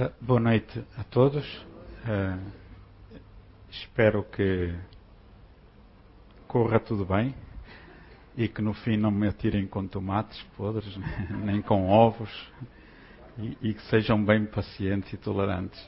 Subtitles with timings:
[0.00, 1.44] Uh, boa noite a todos.
[2.06, 2.40] Uh,
[3.70, 4.74] espero que
[6.48, 7.34] corra tudo bem
[8.34, 10.96] e que no fim não me atirem com tomates podres,
[11.44, 12.30] nem com ovos,
[13.36, 15.78] e, e que sejam bem pacientes e tolerantes.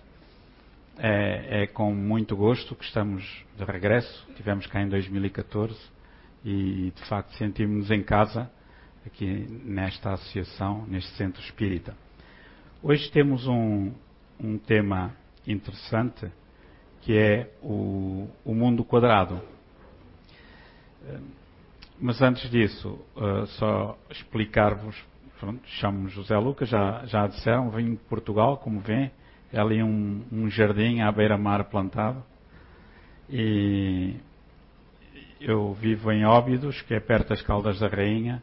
[0.99, 3.25] É, é, com muito gosto que estamos
[3.57, 4.29] de regresso.
[4.37, 5.75] Tivemos cá em 2014
[6.45, 8.51] e de facto sentimos-nos em casa
[9.07, 11.97] aqui nesta associação, neste centro espírita.
[12.85, 13.93] Hoje temos um,
[14.41, 15.15] um tema
[15.47, 16.27] interessante
[17.03, 19.41] que é o, o mundo quadrado.
[22.01, 24.97] Mas antes disso, uh, só explicar-vos,
[25.79, 29.13] chamo-me José Lucas, já, já disseram, venho de Portugal, como vêem,
[29.53, 32.21] é ali um, um jardim à beira-mar plantado.
[33.31, 34.17] E
[35.41, 38.43] eu vivo em Óbidos, que é perto das Caldas da Rainha,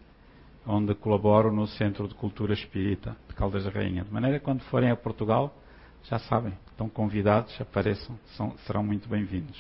[0.72, 4.04] onde colaboro no Centro de Cultura Espírita de Caldas da Rainha.
[4.04, 5.52] De maneira que quando forem a Portugal,
[6.04, 9.58] já sabem, estão convidados, apareçam, são, serão muito bem-vindos.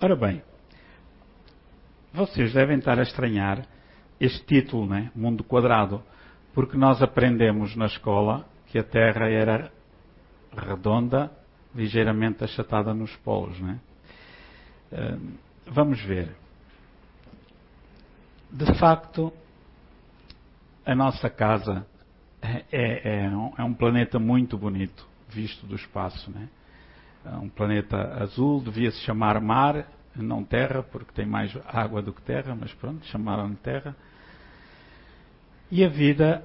[0.00, 0.42] Ora bem,
[2.10, 3.66] vocês devem estar a estranhar
[4.18, 5.12] este título, né?
[5.14, 6.02] Mundo Quadrado,
[6.54, 9.70] porque nós aprendemos na escola que a Terra era
[10.56, 11.30] redonda,
[11.74, 13.78] ligeiramente achatada nos polos, né?
[15.66, 16.34] Vamos ver.
[18.50, 19.32] De facto,
[20.84, 21.86] a nossa casa
[22.40, 26.30] é, é, é, um, é, um, planeta muito bonito, visto do espaço.
[26.30, 26.48] Né?
[27.26, 32.12] É um planeta azul, devia se chamar mar, não terra, porque tem mais água do
[32.12, 33.94] que terra, mas pronto, chamaram de terra.
[35.70, 36.42] E a vida,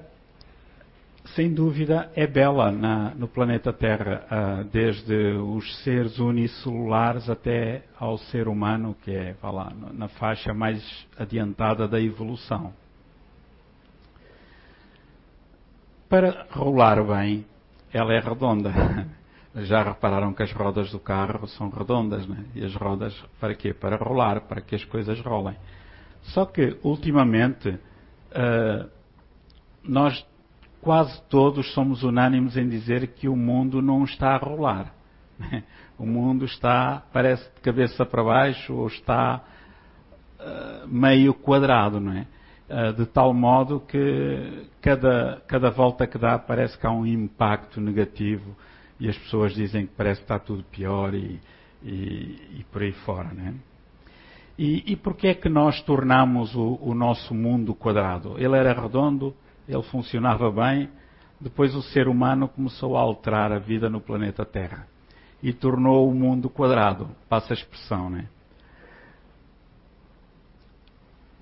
[1.34, 8.16] sem dúvida, é bela na, no planeta Terra, uh, desde os seres unicelulares até ao
[8.18, 10.80] ser humano, que é lá, na faixa mais
[11.18, 12.72] adiantada da evolução.
[16.08, 17.44] Para rolar bem,
[17.92, 18.72] ela é redonda.
[19.62, 22.44] Já repararam que as rodas do carro são redondas, né?
[22.54, 23.72] E as rodas para quê?
[23.72, 25.56] Para rolar, para que as coisas rolem.
[26.22, 28.90] Só que, ultimamente, uh,
[29.82, 30.24] nós
[30.84, 34.94] quase todos somos unânimes em dizer que o mundo não está a rolar.
[35.96, 39.44] O mundo está, parece de cabeça para baixo ou está
[40.40, 42.26] uh, meio quadrado, não é?
[42.66, 47.78] Eh, de tal modo que cada, cada volta que dá parece que há um impacto
[47.78, 48.56] negativo
[48.98, 51.38] e as pessoas dizem que parece que está tudo pior e,
[51.82, 53.28] e, e por aí fora.
[53.34, 53.54] Né?
[54.58, 58.36] E, e porquê é que nós tornamos o, o nosso mundo quadrado?
[58.38, 59.34] Ele era redondo,
[59.68, 60.88] ele funcionava bem,
[61.40, 64.86] depois o ser humano começou a alterar a vida no planeta Terra
[65.42, 68.28] e tornou o mundo quadrado, passa a expressão, né?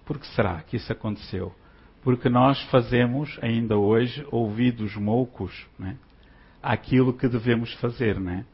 [0.04, 1.54] Por que será que isso aconteceu?
[2.02, 5.96] Porque nós fazemos, ainda hoje, ouvidos moucos né,
[6.60, 8.18] àquilo que devemos fazer.
[8.18, 8.44] Né?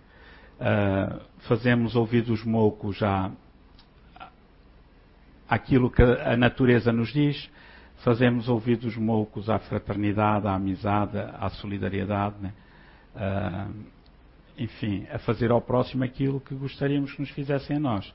[0.60, 3.30] Uh, fazemos ouvidos moucos à,
[5.48, 7.50] àquilo que a natureza nos diz,
[7.98, 12.53] fazemos ouvidos moucos à fraternidade, à amizade, à solidariedade, né?
[13.14, 13.75] uh,
[14.56, 18.12] enfim, a fazer ao próximo aquilo que gostaríamos que nos fizessem a nós.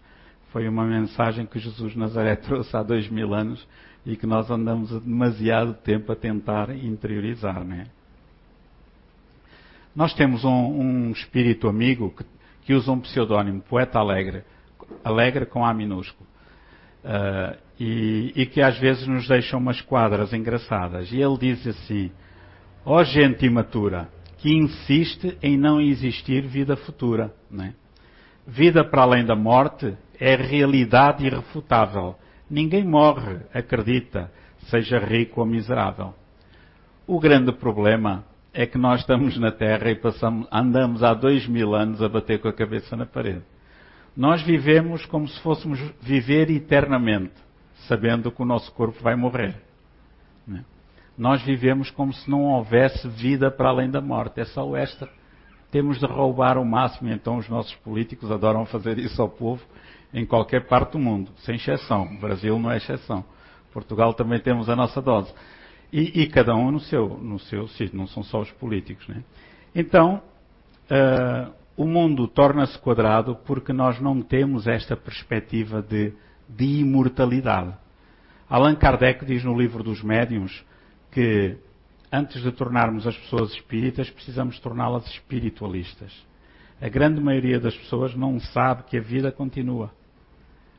[0.51, 3.65] Foi uma mensagem que Jesus Nazaré trouxe há dois mil anos
[4.05, 7.87] e que nós andamos demasiado tempo a tentar interiorizar, né?
[9.95, 12.25] Nós temos um, um espírito amigo que,
[12.65, 14.43] que, usa um pseudónimo, Poeta Alegre,
[15.03, 16.27] Alegre com A minúsculo,
[17.03, 21.11] uh, e, e, que às vezes nos deixa umas quadras engraçadas.
[21.11, 22.11] E ele diz assim:
[22.85, 27.73] Ó oh, gente imatura, que insiste em não existir vida futura, né?
[28.45, 32.15] Vida para além da morte é realidade irrefutável.
[32.49, 34.31] Ninguém morre, acredita,
[34.69, 36.13] seja rico ou miserável.
[37.07, 41.73] O grande problema é que nós estamos na Terra e passamos, andamos há dois mil
[41.73, 43.43] anos a bater com a cabeça na parede.
[44.15, 47.33] Nós vivemos como se fôssemos viver eternamente,
[47.87, 49.55] sabendo que o nosso corpo vai morrer.
[50.47, 50.63] Né?
[51.17, 54.39] Nós vivemos como se não houvesse vida para além da morte.
[54.39, 55.09] É só esta.
[55.71, 59.63] Temos de roubar o máximo, então os nossos políticos adoram fazer isso ao povo
[60.13, 62.03] em qualquer parte do mundo, sem exceção.
[62.03, 63.25] O Brasil não é exceção.
[63.71, 65.33] Portugal também temos a nossa dose.
[65.91, 69.07] E, e cada um no seu, no seu sítio, não são só os políticos.
[69.07, 69.23] Né?
[69.73, 70.21] Então,
[70.85, 76.13] uh, o mundo torna-se quadrado porque nós não temos esta perspectiva de,
[76.47, 77.73] de imortalidade.
[78.49, 80.63] Allan Kardec diz no livro dos médiuns
[81.11, 81.57] que
[82.11, 86.13] antes de tornarmos as pessoas espíritas, precisamos torná-las espiritualistas.
[86.79, 89.91] A grande maioria das pessoas não sabe que a vida continua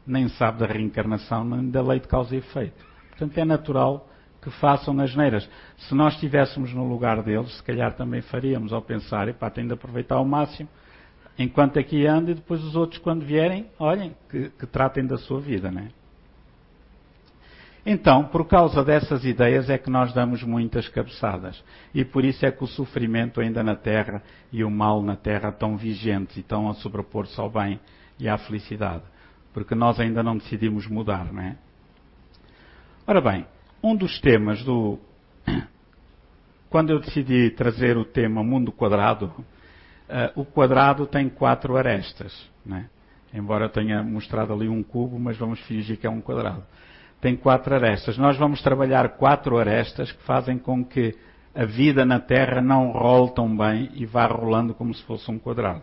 [0.06, 2.84] nem sabe da reencarnação, nem da lei de causa e efeito.
[3.10, 4.08] Portanto, é natural
[4.42, 5.48] que façam as neiras.
[5.78, 9.74] Se nós estivéssemos no lugar deles, se calhar também faríamos ao pensar, epá, tenho de
[9.74, 10.68] aproveitar ao máximo,
[11.38, 15.40] enquanto aqui ando e depois os outros quando vierem, olhem, que, que tratem da sua
[15.40, 15.88] vida, não é?
[17.86, 21.62] Então, por causa dessas ideias é que nós damos muitas cabeçadas.
[21.94, 25.50] E por isso é que o sofrimento ainda na terra e o mal na terra
[25.50, 27.78] estão vigentes e estão a sobrepor-se ao bem
[28.18, 29.02] e à felicidade.
[29.52, 31.56] Porque nós ainda não decidimos mudar, não é?
[33.06, 33.46] Ora bem,
[33.82, 34.98] um dos temas do.
[36.70, 39.30] Quando eu decidi trazer o tema mundo quadrado,
[40.08, 42.86] uh, o quadrado tem quatro arestas, não é?
[43.32, 46.62] Embora eu tenha mostrado ali um cubo, mas vamos fingir que é um quadrado
[47.24, 48.18] tem quatro arestas.
[48.18, 51.16] Nós vamos trabalhar quatro arestas que fazem com que
[51.54, 55.38] a vida na Terra não role tão bem e vá rolando como se fosse um
[55.38, 55.80] quadrado.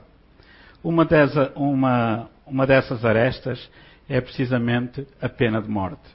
[0.84, 1.08] Uma,
[1.56, 3.72] uma, uma dessas arestas
[4.08, 6.08] é precisamente a pena de morte.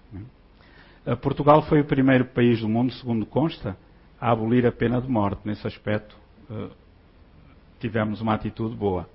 [1.21, 3.77] Portugal foi o primeiro país do mundo, segundo consta,
[4.21, 5.41] a abolir a pena de morte.
[5.45, 6.17] Nesse aspecto,
[6.49, 6.69] eh,
[7.79, 9.09] tivemos uma atitude boa.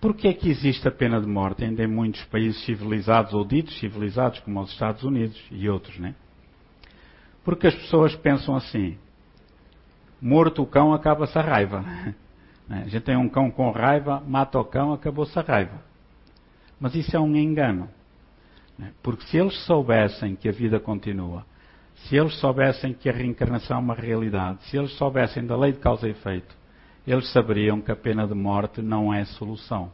[0.00, 3.78] Porquê é que existe a pena de morte ainda em muitos países civilizados ou ditos
[3.78, 6.14] civilizados, como os Estados Unidos e outros, né?
[7.44, 8.98] Porque as pessoas pensam assim:
[10.20, 11.84] morto o cão, acaba-se a raiva.
[12.70, 15.82] A gente tem um cão com raiva, mata o cão, acabou-se a raiva.
[16.80, 17.88] Mas isso é um engano.
[18.78, 18.92] Né?
[19.02, 21.44] Porque se eles soubessem que a vida continua,
[21.94, 25.80] se eles soubessem que a reencarnação é uma realidade, se eles soubessem da lei de
[25.80, 26.56] causa e efeito,
[27.06, 29.90] eles saberiam que a pena de morte não é solução.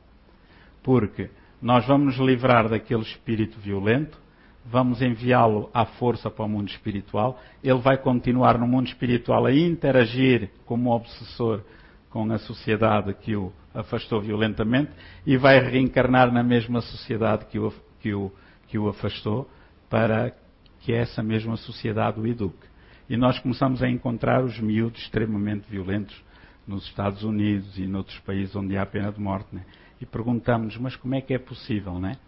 [0.82, 4.19] Porque nós vamos nos livrar daquele espírito violento,
[4.64, 9.52] vamos enviá-lo à força para o mundo espiritual, ele vai continuar no mundo espiritual a
[9.52, 11.62] interagir como obsessor
[12.10, 14.90] com a sociedade que o afastou violentamente
[15.26, 18.32] e vai reencarnar na mesma sociedade que o, que o,
[18.66, 19.49] que o afastou
[19.88, 20.32] para
[20.81, 22.66] que essa mesma sociedade o eduque.
[23.08, 26.22] E nós começamos a encontrar os miúdos extremamente violentos
[26.69, 29.49] nos Estados Unidos e noutros países onde há pena de morte.
[29.50, 29.65] Né?
[29.99, 31.99] E perguntamos-nos, mas como é que é possível?
[31.99, 32.19] Né?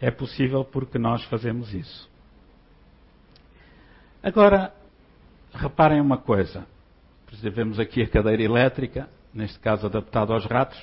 [0.00, 2.10] É possível porque nós fazemos isso.
[4.22, 4.72] Agora,
[5.52, 6.66] reparem uma coisa.
[7.54, 10.78] Vemos aqui a cadeira elétrica, neste caso adaptada aos ratos.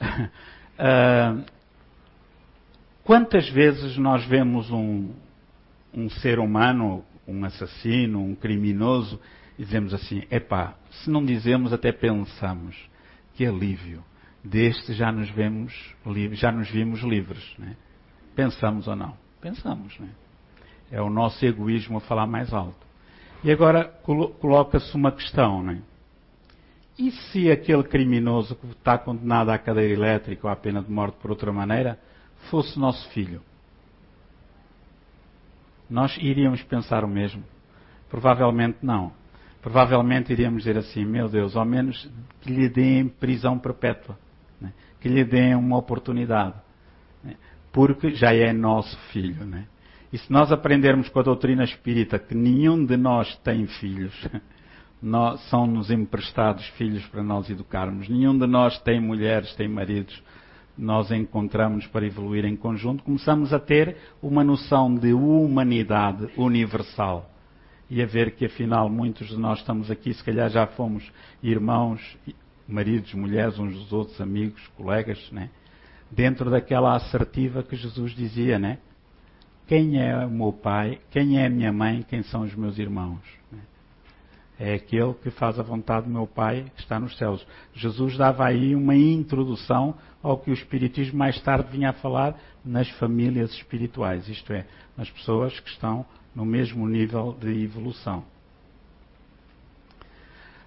[0.00, 1.44] uh,
[3.04, 5.12] quantas vezes nós vemos um,
[5.94, 9.20] um ser humano, um assassino, um criminoso,
[9.58, 12.76] dizemos assim: epá, se não dizemos, até pensamos.
[13.34, 14.04] Que alívio.
[14.42, 17.54] Deste já nos vemos livres, já nos vimos livres.
[17.58, 17.76] Né?
[18.36, 19.16] Pensamos ou não?
[19.40, 19.98] Pensamos.
[19.98, 20.08] Né?
[20.90, 22.84] É o nosso egoísmo a falar mais alto.
[23.42, 23.84] E agora
[24.40, 25.82] coloca-se uma questão, né?
[26.96, 31.16] E se aquele criminoso que está condenado à cadeira elétrica ou à pena de morte
[31.20, 31.98] por outra maneira
[32.50, 33.42] fosse nosso filho?
[35.90, 37.42] Nós iríamos pensar o mesmo?
[38.08, 39.12] Provavelmente não
[39.64, 42.06] provavelmente iríamos dizer assim: meu Deus, ao menos
[42.42, 44.18] que lhe deem prisão perpétua,
[44.60, 44.74] né?
[45.00, 46.54] que lhe deem uma oportunidade,
[47.24, 47.34] né?
[47.72, 49.46] porque já é nosso filho.
[49.46, 49.66] Né?
[50.12, 54.12] E se nós aprendermos com a doutrina espírita que nenhum de nós tem filhos,
[55.48, 60.22] são-nos emprestados filhos para nós educarmos, nenhum de nós tem mulheres, tem maridos,
[60.76, 67.30] nós encontramos para evoluir em conjunto, começamos a ter uma noção de humanidade universal
[67.90, 71.10] e a ver que afinal muitos de nós estamos aqui, se calhar já fomos
[71.42, 72.00] irmãos,
[72.66, 75.50] maridos, mulheres, uns dos outros, amigos, colegas, né?
[76.10, 78.78] dentro daquela assertiva que Jesus dizia, né?
[79.66, 81.00] Quem é o meu pai?
[81.10, 82.02] Quem é a minha mãe?
[82.02, 83.20] Quem são os meus irmãos?
[84.58, 87.44] É aquele que faz a vontade do meu pai que está nos céus.
[87.74, 92.88] Jesus dava aí uma introdução ao que o Espiritismo mais tarde vinha a falar nas
[92.90, 94.64] famílias espirituais, isto é,
[94.96, 98.24] nas pessoas que estão no mesmo nível de evolução.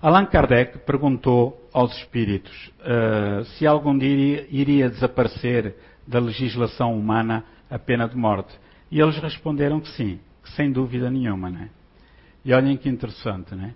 [0.02, 7.80] Allan Kardec perguntou aos espíritos uh, se algum dia iria desaparecer da legislação humana a
[7.80, 8.58] pena de morte.
[8.92, 11.50] E eles responderam que sim, que sem dúvida nenhuma.
[11.50, 11.70] Né?
[12.46, 13.56] E olhem que interessante.
[13.56, 13.74] Né?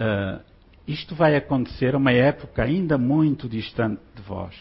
[0.00, 0.42] Uh,
[0.86, 4.54] isto vai acontecer a uma época ainda muito distante de vós.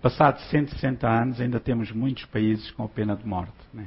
[0.00, 3.52] Passados 160 anos, ainda temos muitos países com a pena de morte.
[3.74, 3.86] Né?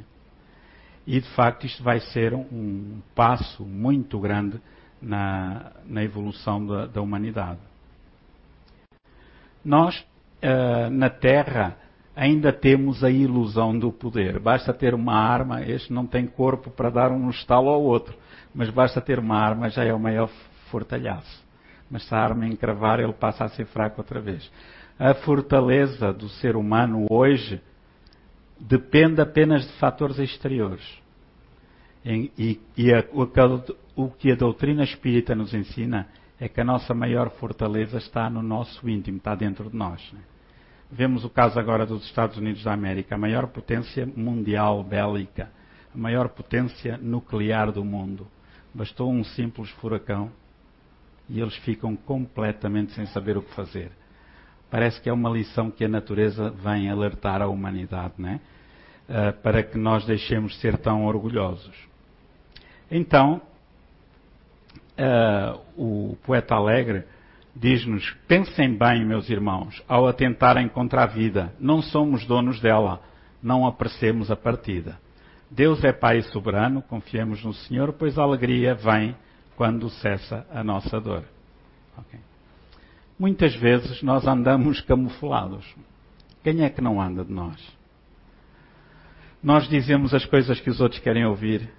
[1.06, 4.60] E, de facto, isto vai ser um passo muito grande
[5.02, 7.60] na, na evolução da, da, humanidade.
[9.64, 9.98] Nós,
[10.44, 11.78] uh, na Terra,
[12.16, 14.40] ainda temos a ilusão do poder.
[14.40, 18.16] Basta ter uma arma, este não tem corpo para dar um estalo ao outro,
[18.54, 20.30] mas basta ter uma arma, já é o maior
[20.70, 21.44] fortalhaço.
[21.90, 24.50] Mas se a arma encravar, ele passa a ser fraco outra vez.
[24.98, 27.62] A fortaleza do ser humano hoje
[28.60, 30.84] depende apenas de fatores exteriores.
[32.06, 33.04] E, e a,
[33.96, 36.08] o que a doutrina espírita nos ensina
[36.40, 40.02] é que a nossa maior fortaleza está no nosso íntimo, está dentro de nós.
[40.14, 40.22] Né?
[40.92, 45.52] Vemos o caso agora dos Estados Unidos da América, a maior potência mundial bélica,
[45.94, 48.26] a maior potência nuclear do mundo.
[48.74, 50.32] Bastou um simples furacão
[51.28, 53.92] e eles ficam completamente sem saber o que fazer.
[54.70, 58.40] Parece que é uma lição que a natureza vem alertar a humanidade, né?
[59.10, 61.76] Uh, para que nós deixemos de ser tão orgulhosos.
[62.92, 63.42] Então,
[64.98, 67.04] uh, o poeta alegre
[67.56, 73.02] diz-nos: pensem bem, meus irmãos, ao atentarem contra a vida, não somos donos dela,
[73.42, 75.00] não apressemos a partida.
[75.50, 79.16] Deus é Pai soberano, confiemos no Senhor, pois a alegria vem
[79.56, 81.24] quando cessa a nossa dor.
[81.98, 82.29] Okay.
[83.20, 85.66] Muitas vezes nós andamos camuflados.
[86.42, 87.62] Quem é que não anda de nós?
[89.44, 91.70] Nós dizemos as coisas que os outros querem ouvir.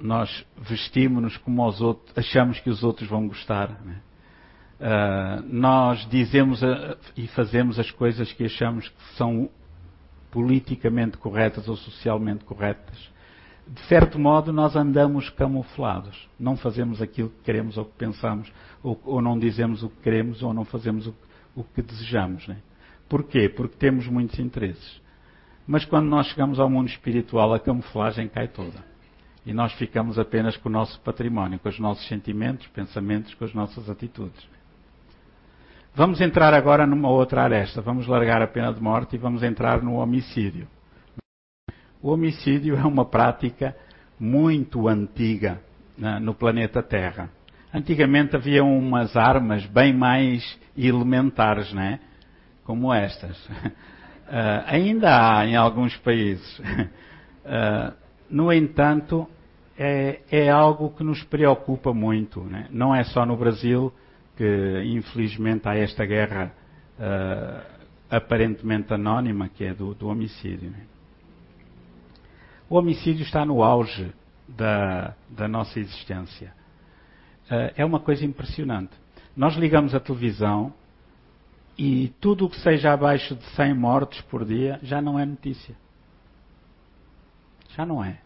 [0.00, 3.70] Nós vestimos-nos como os outros, achamos que os outros vão gostar.
[3.84, 4.00] Né?
[4.80, 9.50] Uh, nós dizemos a, e fazemos as coisas que achamos que são
[10.30, 13.13] politicamente corretas ou socialmente corretas
[13.66, 16.28] de certo modo, nós andamos camuflados.
[16.38, 18.52] Não fazemos aquilo que queremos ou que pensamos,
[18.82, 21.14] ou, ou não dizemos o que queremos ou não fazemos o,
[21.56, 22.46] o que desejamos.
[22.46, 22.58] Né?
[23.08, 23.48] Porquê?
[23.48, 25.00] Porque temos muitos interesses.
[25.66, 28.84] Mas quando nós chegamos ao mundo espiritual, a camuflagem cai toda.
[29.46, 33.54] E nós ficamos apenas com o nosso património, com os nossos sentimentos, pensamentos, com as
[33.54, 34.46] nossas atitudes.
[35.94, 37.80] Vamos entrar agora numa outra aresta.
[37.80, 40.66] Vamos largar a pena de morte e vamos entrar no homicídio.
[42.04, 43.74] O homicídio é uma prática
[44.20, 45.58] muito antiga
[45.96, 47.30] né, no planeta Terra.
[47.72, 51.98] Antigamente havia umas armas bem mais elementares, né?
[52.62, 53.42] como estas.
[53.46, 53.80] Uh,
[54.68, 56.58] ainda há em alguns países.
[56.58, 57.94] Uh,
[58.28, 59.26] no entanto,
[59.74, 62.42] é, é, algo que nos preocupa muito.
[62.42, 62.66] Né?
[62.70, 63.90] Não é só no Brasil
[64.36, 66.52] que, infelizmente, há esta guerra
[66.98, 67.64] uh,
[68.10, 70.70] aparentemente anónima, que é do, do homicídio.
[70.70, 70.80] Né?
[72.68, 74.12] O homicídio está no auge
[74.48, 76.52] da, da nossa existência.
[77.46, 78.92] Uh, é uma coisa impressionante.
[79.36, 80.72] Nós ligamos a televisão
[81.76, 85.74] e tudo o que seja abaixo de 100 mortes por dia já não é notícia.
[87.76, 88.18] Já não é.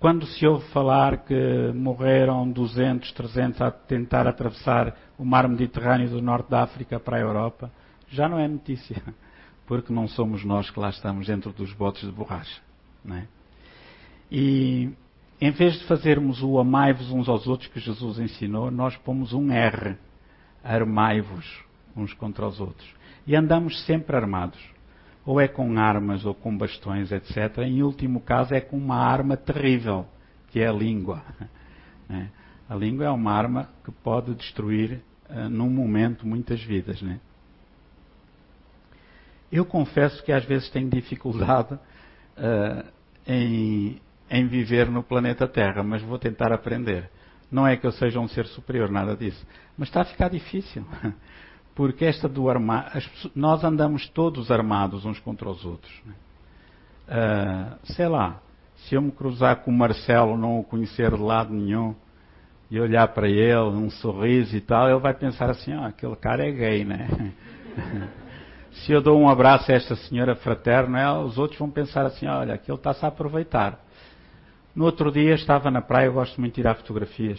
[0.00, 6.20] Quando se ouve falar que morreram 200, 300 a tentar atravessar o mar Mediterrâneo do
[6.20, 7.70] norte da África para a Europa,
[8.08, 9.00] já não é notícia.
[9.64, 12.60] Porque não somos nós que lá estamos dentro dos botes de borracha.
[13.10, 13.24] É?
[14.30, 14.90] E
[15.40, 19.50] em vez de fazermos o amai-vos uns aos outros que Jesus ensinou, nós pomos um
[19.50, 19.96] R,
[20.62, 21.64] armai-vos
[21.96, 22.88] uns contra os outros.
[23.26, 24.60] E andamos sempre armados.
[25.24, 27.58] Ou é com armas ou com bastões, etc.
[27.58, 30.06] Em último caso, é com uma arma terrível,
[30.50, 31.22] que é a língua.
[32.10, 32.26] É?
[32.68, 37.00] A língua é uma arma que pode destruir, uh, num momento, muitas vidas.
[37.00, 37.20] Né?
[39.50, 41.78] Eu confesso que às vezes tenho dificuldade
[42.36, 42.84] uh,
[43.26, 47.10] em, em viver no planeta Terra, mas vou tentar aprender.
[47.50, 49.46] Não é que eu seja um ser superior, nada disso.
[49.76, 50.84] Mas está a ficar difícil.
[51.74, 52.92] Porque esta do armar.
[53.34, 55.92] Nós andamos todos armados uns contra os outros.
[57.08, 58.40] Uh, sei lá,
[58.76, 61.94] se eu me cruzar com o Marcelo, não o conhecer de lado nenhum,
[62.70, 66.46] e olhar para ele, um sorriso e tal, ele vai pensar assim: ah, aquele cara
[66.46, 67.32] é gay, né?
[68.72, 72.54] Se eu dou um abraço a esta senhora fraterna, os outros vão pensar assim: olha,
[72.54, 73.78] aquele está-se a aproveitar.
[74.74, 77.38] No outro dia estava na praia, eu gosto muito de tirar fotografias.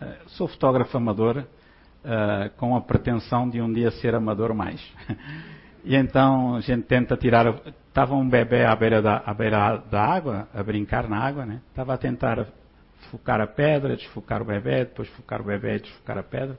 [0.00, 4.80] Uh, sou fotógrafo amador, uh, com a pretensão de um dia ser amador mais.
[5.82, 7.54] e então a gente tenta tirar.
[7.88, 11.60] Estava um bebê à beira da, à beira da água, a brincar na água, né?
[11.70, 12.46] Estava a tentar
[13.10, 16.58] focar a pedra, desfocar o bebê, depois focar o bebê, desfocar a pedra.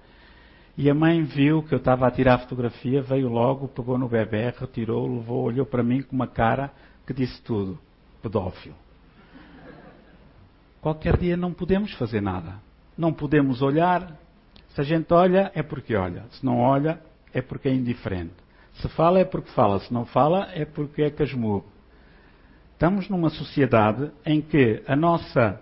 [0.75, 4.09] E a mãe viu que eu estava a tirar a fotografia, veio logo, pegou no
[4.09, 6.71] bebê, retirou, levou, olhou para mim com uma cara
[7.05, 7.77] que disse tudo:
[8.21, 8.75] pedófilo.
[10.81, 12.55] Qualquer dia não podemos fazer nada.
[12.97, 14.17] Não podemos olhar.
[14.69, 16.25] Se a gente olha, é porque olha.
[16.31, 16.99] Se não olha,
[17.33, 18.33] é porque é indiferente.
[18.73, 19.79] Se fala, é porque fala.
[19.79, 21.65] Se não fala, é porque é casmurro.
[22.73, 25.61] Estamos numa sociedade em que a nossa,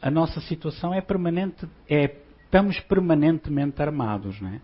[0.00, 2.08] a nossa situação é permanente, é
[2.52, 4.60] estamos permanentemente armados, né?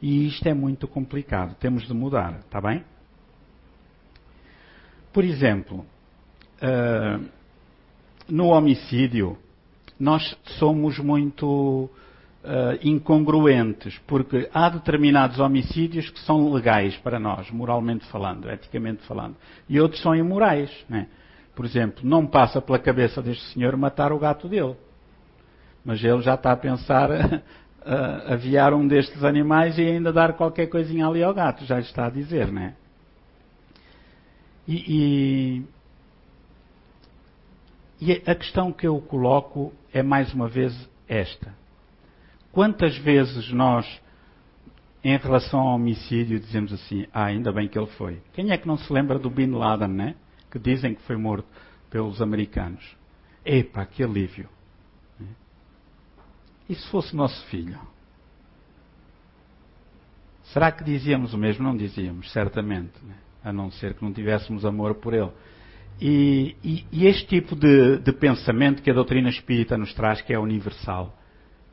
[0.00, 1.56] E isto é muito complicado.
[1.56, 2.84] Temos de mudar, está bem?
[5.12, 5.84] Por exemplo,
[6.62, 7.28] uh,
[8.28, 9.36] no homicídio,
[9.98, 11.90] nós somos muito
[12.44, 19.34] uh, incongruentes, porque há determinados homicídios que são legais para nós, moralmente falando, eticamente falando,
[19.68, 20.70] e outros são imorais.
[20.88, 21.08] Né?
[21.56, 24.76] Por exemplo, não passa pela cabeça deste senhor matar o gato dele.
[25.86, 27.08] Mas ele já está a pensar
[27.86, 32.06] a aviar um destes animais e ainda dar qualquer coisinha ali ao gato, já está
[32.06, 32.74] a dizer, não é?
[34.66, 35.62] E,
[38.00, 40.74] e, e a questão que eu coloco é mais uma vez
[41.08, 41.54] esta.
[42.50, 43.86] Quantas vezes nós,
[45.04, 48.20] em relação ao homicídio, dizemos assim, ah, ainda bem que ele foi.
[48.32, 50.16] Quem é que não se lembra do Bin Laden, né?
[50.50, 51.46] Que dizem que foi morto
[51.88, 52.96] pelos americanos.
[53.44, 54.48] Epa, que alívio.
[56.68, 57.78] E se fosse nosso filho?
[60.52, 61.64] Será que dizíamos o mesmo?
[61.64, 62.92] Não dizíamos, certamente.
[63.04, 63.14] Né?
[63.44, 65.30] A não ser que não tivéssemos amor por ele.
[66.00, 70.32] E, e, e este tipo de, de, pensamento que a doutrina espírita nos traz, que
[70.32, 71.16] é universal,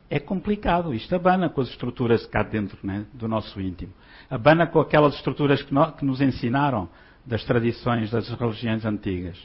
[0.09, 0.93] é complicado.
[0.93, 3.93] Isto abana com as estruturas cá dentro né, do nosso íntimo.
[4.29, 6.89] Abana com aquelas estruturas que, que nos ensinaram
[7.25, 9.37] das tradições das religiões antigas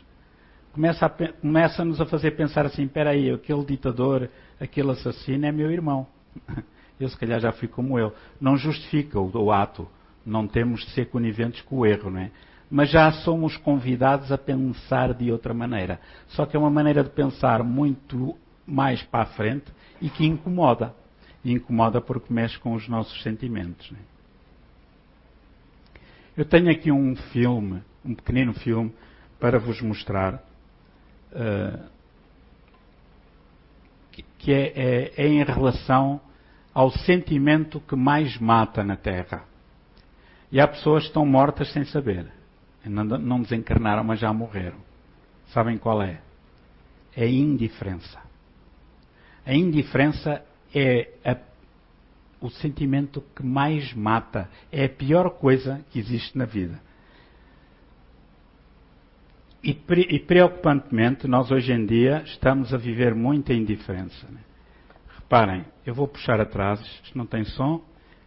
[0.73, 5.71] começa-nos a, começa a fazer pensar assim: espera aí, aquele ditador, aquele assassino é meu
[5.71, 6.07] irmão.
[6.99, 8.13] Eu, se calhar, já fui como ele.
[8.41, 9.89] Não justifica o, o ato.
[10.27, 12.31] Não temos de ser coniventes com o erro, não é?
[12.71, 16.01] Mas já somos convidados a pensar de outra maneira.
[16.29, 18.37] Só que é uma maneira de pensar muito
[18.67, 19.73] mais para a frente
[20.03, 20.95] e que incomoda.
[21.45, 23.91] E incomoda porque mexe com os nossos sentimentos.
[23.93, 24.19] É?
[26.37, 28.93] Eu tenho aqui um filme, um pequenino filme,
[29.41, 30.35] para vos mostrar
[31.33, 31.89] uh,
[34.39, 36.21] que é, é, é, em relação
[36.73, 39.45] ao sentimento que mais mata na Terra.
[40.51, 42.27] E há pessoas que estão mortas sem saber.
[42.85, 44.79] Não, não desencarnaram, mas já morreram.
[45.49, 46.21] Sabem qual é?
[47.17, 48.21] É a indiferença.
[49.45, 50.43] A indiferença
[50.75, 51.37] é a,
[52.41, 54.49] o sentimento que mais mata.
[54.71, 56.81] É a pior coisa que existe na vida.
[59.63, 64.27] E, e, preocupantemente, nós hoje em dia estamos a viver muita indiferença.
[64.31, 64.41] Né?
[65.17, 67.83] Reparem, eu vou puxar atrás, isto não tem som,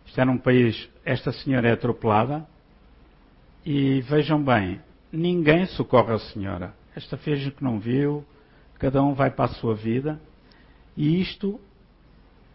[0.05, 2.45] isto é num país, esta senhora é atropelada,
[3.65, 6.73] e vejam bem, ninguém socorre a senhora.
[6.95, 8.25] Esta fez que não viu,
[8.77, 10.19] cada um vai para a sua vida,
[10.97, 11.61] e isto,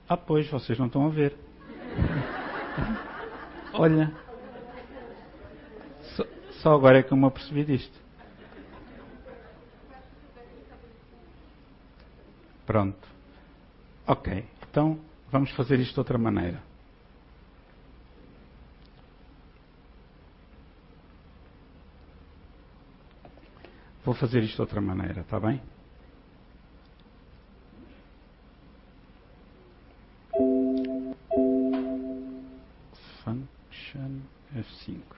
[0.07, 1.35] ah pois, vocês não estão a ver.
[3.73, 4.13] Olha,
[6.15, 6.25] só,
[6.61, 8.06] só agora é que eu me apercebi disto.
[12.67, 13.09] Pronto.
[14.07, 14.45] Ok.
[14.69, 14.99] Então
[15.31, 16.61] vamos fazer isto de outra maneira.
[24.05, 25.61] Vou fazer isto de outra maneira, está bem?
[33.25, 34.21] Function
[34.55, 35.16] F5.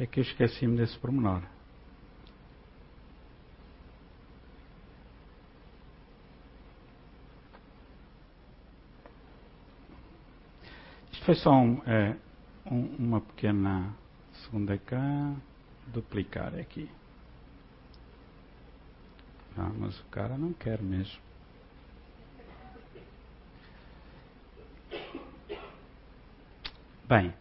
[0.00, 1.42] É que eu esqueci-me desse pormenor.
[11.12, 12.16] Isto foi só um, é,
[12.64, 13.94] um, uma pequena
[14.42, 15.36] segunda cá,
[15.88, 16.90] duplicar aqui.
[19.54, 21.20] Não, mas o cara não quer mesmo.
[27.06, 27.34] Bem,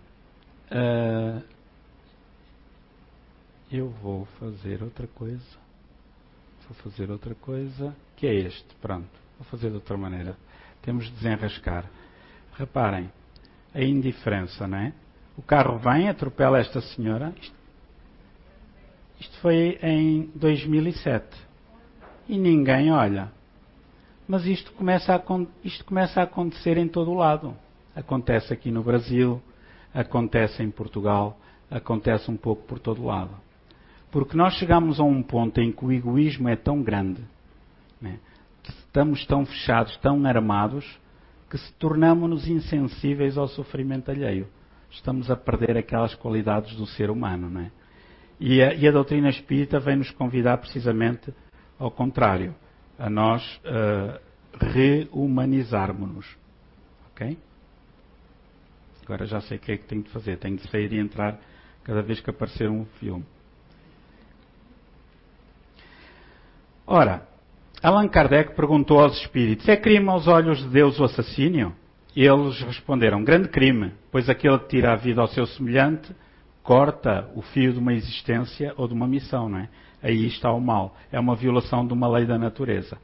[0.72, 1.59] uh,
[3.72, 5.58] eu vou fazer outra coisa.
[6.68, 8.76] Vou fazer outra coisa, que é este.
[8.82, 10.36] Pronto, vou fazer de outra maneira.
[10.82, 11.86] Temos de desenrascar.
[12.54, 13.12] Reparem,
[13.74, 14.94] a indiferença, não é?
[15.38, 17.34] O carro vem, atropela esta senhora.
[19.20, 21.26] Isto, foi em 2007.
[22.28, 23.32] E ninguém olha.
[24.28, 25.22] Mas isto começa, a,
[25.64, 27.56] isto começa a acontecer em todo o lado.
[27.96, 29.42] Acontece aqui no Brasil,
[29.94, 33.49] acontece em Portugal, acontece um pouco por todo o lado.
[34.12, 37.22] Porque nós chegamos a um ponto em que o egoísmo é tão grande,
[38.02, 38.20] né,
[38.68, 40.86] estamos tão fechados, tão armados,
[41.50, 44.48] que se tornamos-nos insensíveis ao sofrimento alheio.
[44.92, 47.50] Estamos a perder aquelas qualidades do ser humano.
[47.50, 47.72] Né?
[48.40, 51.34] E, a, e a doutrina espírita vem nos convidar precisamente
[51.80, 52.54] ao contrário,
[52.98, 54.20] a nós uh,
[54.74, 56.38] rehumanizarmos-nos.
[57.12, 57.38] Ok?
[59.06, 60.38] Agora já sei o que é que tenho de fazer.
[60.38, 61.40] Tenho de sair e entrar
[61.84, 63.26] cada vez que aparecer um filme.
[66.92, 67.22] Ora,
[67.84, 71.72] Allan Kardec perguntou aos espíritos: é crime aos olhos de Deus o assassínio?
[72.16, 76.12] E eles responderam: grande crime, pois aquele que tira a vida ao seu semelhante
[76.64, 79.70] corta o fio de uma existência ou de uma missão, não é?
[80.02, 80.98] Aí está o mal.
[81.12, 82.98] É uma violação de uma lei da natureza.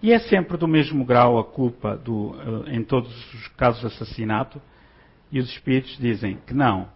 [0.00, 2.36] E é sempre do mesmo grau a culpa do,
[2.68, 4.62] eh, em todos os casos de assassinato?
[5.32, 6.88] E os espíritos dizem que não.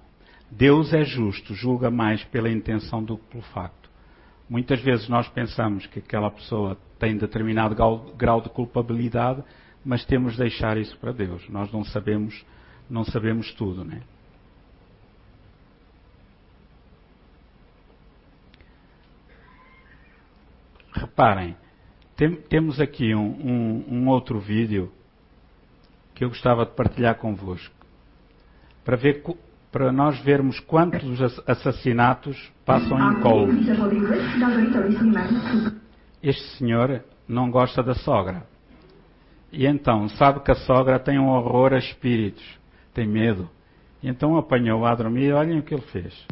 [0.48, 3.87] Deus é justo, julga mais pela intenção do que pelo facto.
[4.48, 7.74] Muitas vezes nós pensamos que aquela pessoa tem determinado
[8.16, 9.44] grau de culpabilidade,
[9.84, 11.48] mas temos de deixar isso para Deus.
[11.48, 12.44] Nós não sabemos,
[12.88, 14.02] não sabemos tudo, né?
[20.92, 21.56] Reparem,
[22.16, 24.90] tem, temos aqui um, um, um outro vídeo
[26.14, 27.72] que eu gostava de partilhar convosco,
[28.84, 29.22] para, ver,
[29.78, 32.36] para nós vermos quantos assassinatos
[32.66, 33.46] passam em colo.
[36.20, 38.42] Este senhor não gosta da sogra.
[39.52, 42.42] E então sabe que a sogra tem um horror a espíritos,
[42.92, 43.48] tem medo.
[44.02, 46.26] E então apanhou-a a dormir e olhem o que ele fez.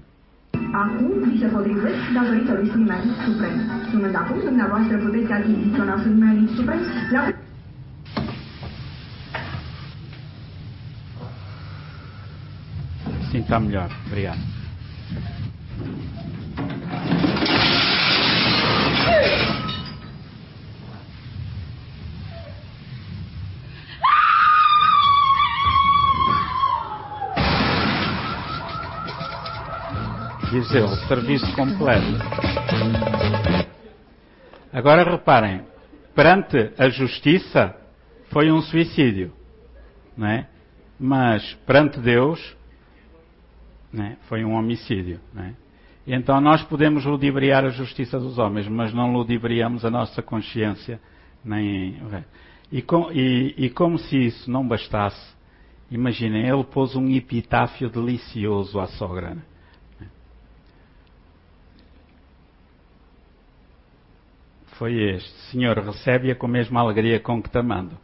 [13.31, 13.91] Sim, está melhor.
[14.07, 14.57] Obrigado.
[30.61, 32.07] diz ele, serviço completo.
[34.73, 35.63] Agora reparem,
[36.15, 37.75] perante a justiça
[38.31, 39.33] foi um suicídio,
[40.17, 40.47] não é?
[40.99, 42.57] mas perante Deus
[44.03, 44.17] é?
[44.29, 45.21] foi um homicídio.
[45.37, 45.53] É?
[46.07, 51.01] E então nós podemos ludibriar a justiça dos homens, mas não ludibriamos a nossa consciência.
[51.45, 51.97] Nem...
[52.71, 55.35] E, com, e, e como se isso não bastasse,
[55.91, 59.35] imaginem, ele pôs um epitáfio delicioso à sogra.
[59.35, 60.07] Não é?
[64.77, 67.97] foi este: Senhor, recebe-a com a mesma alegria com que te mando.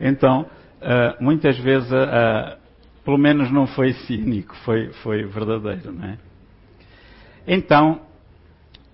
[0.00, 0.46] Então,
[0.80, 2.56] uh, muitas vezes, uh,
[3.04, 5.92] pelo menos não foi cínico, foi, foi verdadeiro.
[5.92, 6.18] Não é?
[7.46, 8.02] Então,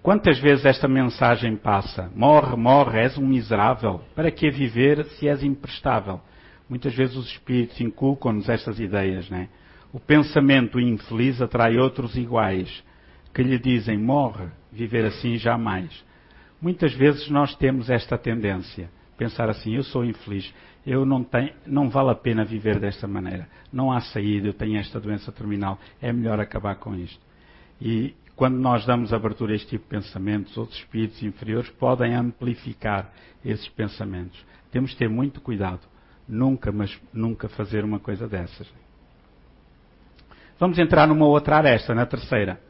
[0.02, 2.10] quantas vezes esta mensagem passa?
[2.14, 4.02] Morre, morre, és um miserável.
[4.14, 6.20] Para que viver se és imprestável?
[6.68, 9.28] Muitas vezes os espíritos inculcam-nos estas ideias.
[9.30, 9.48] Não é?
[9.92, 12.82] O pensamento infeliz atrai outros iguais,
[13.32, 16.04] que lhe dizem: morre, viver assim jamais.
[16.60, 20.52] Muitas vezes nós temos esta tendência, pensar assim, eu sou infeliz,
[20.86, 24.78] eu não tenho, não vale a pena viver desta maneira, não há saída, eu tenho
[24.78, 27.20] esta doença terminal, é melhor acabar com isto.
[27.80, 33.10] E quando nós damos abertura a este tipo de pensamentos, outros espíritos inferiores podem amplificar
[33.44, 34.38] esses pensamentos.
[34.70, 35.80] Temos de ter muito cuidado,
[36.28, 38.68] nunca, mas nunca fazer uma coisa dessas.
[40.58, 42.60] Vamos entrar numa outra aresta, na terceira,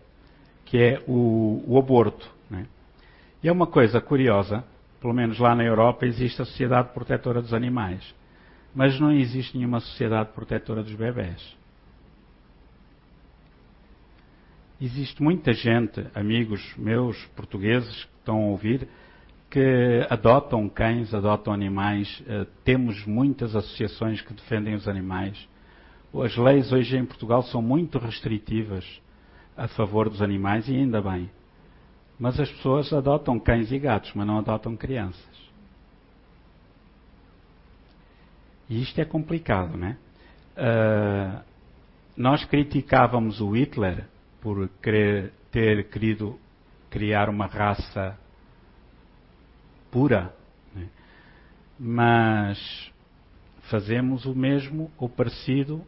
[0.64, 2.28] que é o, o aborto.
[2.48, 2.66] Né?
[3.42, 4.64] E é uma coisa curiosa,
[5.00, 8.14] pelo menos lá na Europa existe a Sociedade Protetora dos Animais,
[8.74, 11.56] mas não existe nenhuma Sociedade Protetora dos Bebés.
[14.80, 18.86] Existe muita gente, amigos meus portugueses que estão a ouvir,
[19.48, 22.22] que adotam cães, adotam animais.
[22.26, 25.48] Eh, temos muitas associações que defendem os animais.
[26.14, 28.84] As leis hoje em Portugal são muito restritivas
[29.56, 31.30] a favor dos animais e ainda bem.
[32.18, 35.36] Mas as pessoas adotam cães e gatos, mas não adotam crianças.
[38.68, 39.96] E isto é complicado, né?
[40.56, 41.44] Uh,
[42.16, 44.06] nós criticávamos o Hitler
[44.40, 46.38] por querer, ter querido
[46.88, 48.18] criar uma raça
[49.90, 50.34] pura,
[50.74, 50.88] né?
[51.78, 52.90] mas
[53.62, 55.84] fazemos o mesmo ou parecido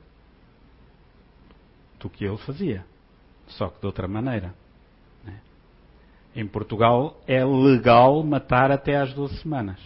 [1.98, 2.84] do que ele fazia,
[3.46, 4.54] só que de outra maneira.
[6.38, 9.80] Em Portugal é legal matar até às 12 semanas.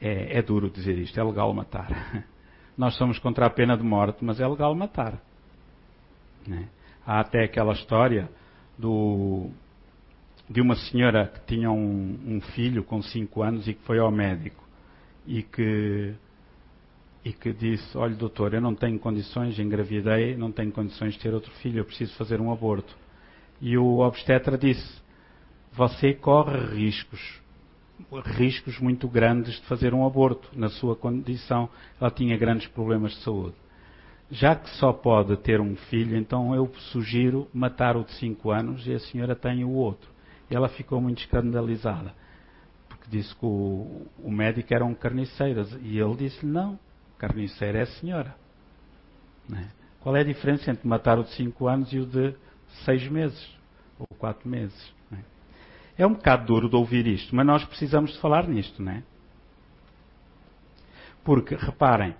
[0.00, 2.24] É, é, duro dizer isto, é legal matar.
[2.74, 5.20] Nós somos contra a pena de morte, mas é legal matar.
[6.46, 6.70] Né?
[7.06, 8.30] Há até aquela história
[8.78, 9.50] do,
[10.48, 14.10] de uma senhora que tinha um, um filho com 5 anos e que foi ao
[14.10, 14.64] médico
[15.26, 16.14] e que
[17.22, 21.34] e que disse: Olha, doutor, eu não tenho condições, engravidei, não tenho condições de ter
[21.34, 23.01] outro filho, eu preciso fazer um aborto.
[23.62, 25.00] E o obstetra disse:
[25.72, 27.40] Você corre riscos,
[28.36, 30.48] riscos muito grandes de fazer um aborto.
[30.52, 31.70] Na sua condição,
[32.00, 33.54] ela tinha grandes problemas de saúde.
[34.32, 38.84] Já que só pode ter um filho, então eu sugiro matar o de 5 anos
[38.84, 40.10] e a senhora tem o outro.
[40.50, 42.12] Ela ficou muito escandalizada,
[42.88, 45.64] porque disse que o, o médico era um carniceiro.
[45.82, 46.76] E ele disse: Não,
[47.16, 48.34] carniceiro é a senhora.
[49.54, 49.66] É?
[50.00, 52.34] Qual é a diferença entre matar o de 5 anos e o de
[52.84, 53.58] seis meses
[53.98, 54.92] ou quatro meses.
[55.12, 56.02] É?
[56.02, 59.02] é um bocado duro de ouvir isto, mas nós precisamos de falar nisto, não é?
[61.24, 62.14] Porque, reparem,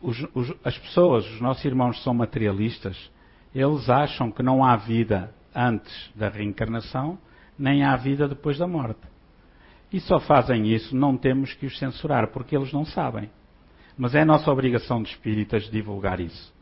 [0.00, 3.10] os, os, as pessoas, os nossos irmãos são materialistas,
[3.54, 7.18] eles acham que não há vida antes da reencarnação,
[7.58, 9.00] nem há vida depois da morte.
[9.92, 13.30] E só fazem isso, não temos que os censurar, porque eles não sabem.
[13.96, 16.52] Mas é nossa obrigação de espíritas divulgar isso.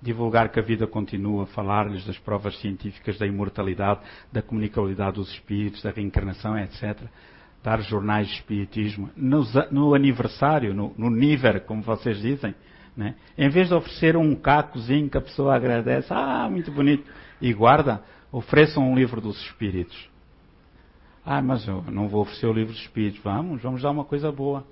[0.00, 4.00] Divulgar que a vida continua, falar-lhes das provas científicas da imortalidade,
[4.32, 7.00] da comunicabilidade dos espíritos, da reencarnação, etc.
[7.62, 9.10] Dar jornais de espiritismo.
[9.16, 12.54] No, no aniversário, no, no nível, como vocês dizem,
[12.96, 13.14] né?
[13.36, 17.04] em vez de oferecer um cacozinho que a pessoa agradece, ah, muito bonito,
[17.40, 20.08] e guarda, ofereçam um livro dos espíritos.
[21.24, 23.20] Ah, mas eu não vou oferecer o livro dos espíritos.
[23.22, 24.64] Vamos, vamos dar uma coisa boa.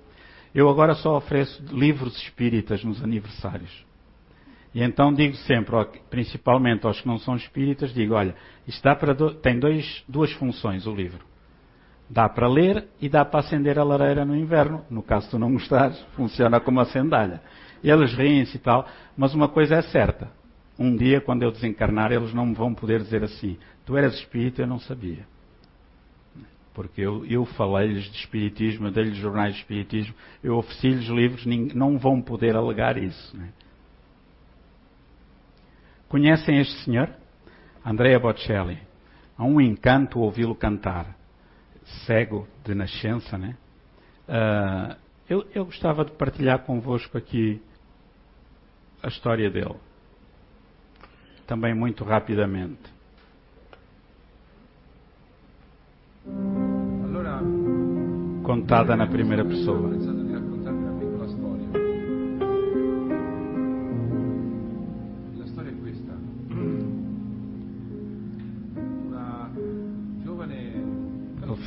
[0.53, 3.85] Eu agora só ofereço livros espíritas nos aniversários.
[4.75, 5.73] E então digo sempre,
[6.09, 8.35] principalmente aos que não são espíritas, digo, olha,
[8.67, 9.33] isto dá para do...
[9.33, 11.25] tem dois, duas funções o livro.
[12.09, 14.83] Dá para ler e dá para acender a lareira no inverno.
[14.89, 17.41] No caso tu não gostares, funciona como a sandália.
[17.81, 18.85] Eles riem-se e tal,
[19.15, 20.29] mas uma coisa é certa.
[20.77, 24.61] Um dia, quando eu desencarnar, eles não me vão poder dizer assim, tu eras espírita,
[24.61, 25.25] eu não sabia
[26.73, 32.21] porque eu, eu falei-lhes de Espiritismo, dei-lhes jornais de Espiritismo, eu ofereci-lhes livros, não vão
[32.21, 33.37] poder alegar isso.
[33.37, 33.47] Né?
[36.09, 37.09] Conhecem este senhor?
[37.83, 38.79] Andrea Bocelli.
[39.37, 41.15] Há um encanto ouvi-lo cantar.
[42.05, 43.55] Cego de nascença, né?
[44.27, 44.95] Uh,
[45.29, 47.61] eu, eu gostava de partilhar convosco aqui
[49.03, 49.75] a história dele.
[51.45, 52.95] Também muito rapidamente.
[58.45, 60.24] contada na primeira pessoa.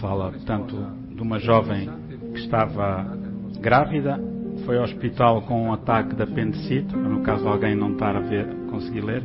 [0.00, 0.76] Fala, portanto,
[1.14, 1.88] de uma jovem
[2.32, 3.16] que estava
[3.60, 4.18] grávida,
[4.64, 8.46] foi ao hospital com um ataque de apendicite, no caso alguém não estar a ver,
[8.70, 9.22] conseguir ler,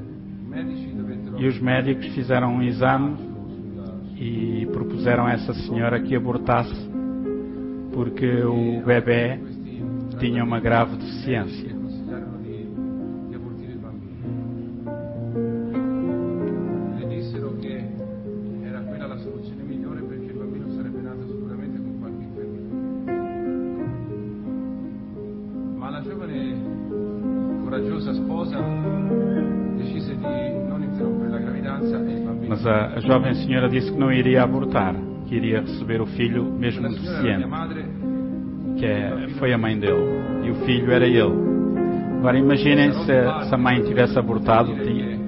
[1.37, 3.17] e os médicos fizeram um exame
[4.17, 6.93] e propuseram a essa senhora que abortasse
[7.93, 9.39] porque o bebê
[10.19, 11.72] tinha uma grave deficiência.
[33.05, 34.95] Jovem senhora disse que não iria abortar
[35.33, 37.47] que iria receber o filho mesmo deficiente,
[38.77, 41.53] que é, foi a mãe dele, e o filho era ele.
[42.19, 45.19] Agora imaginem se, se a mãe tivesse abortado, tinha,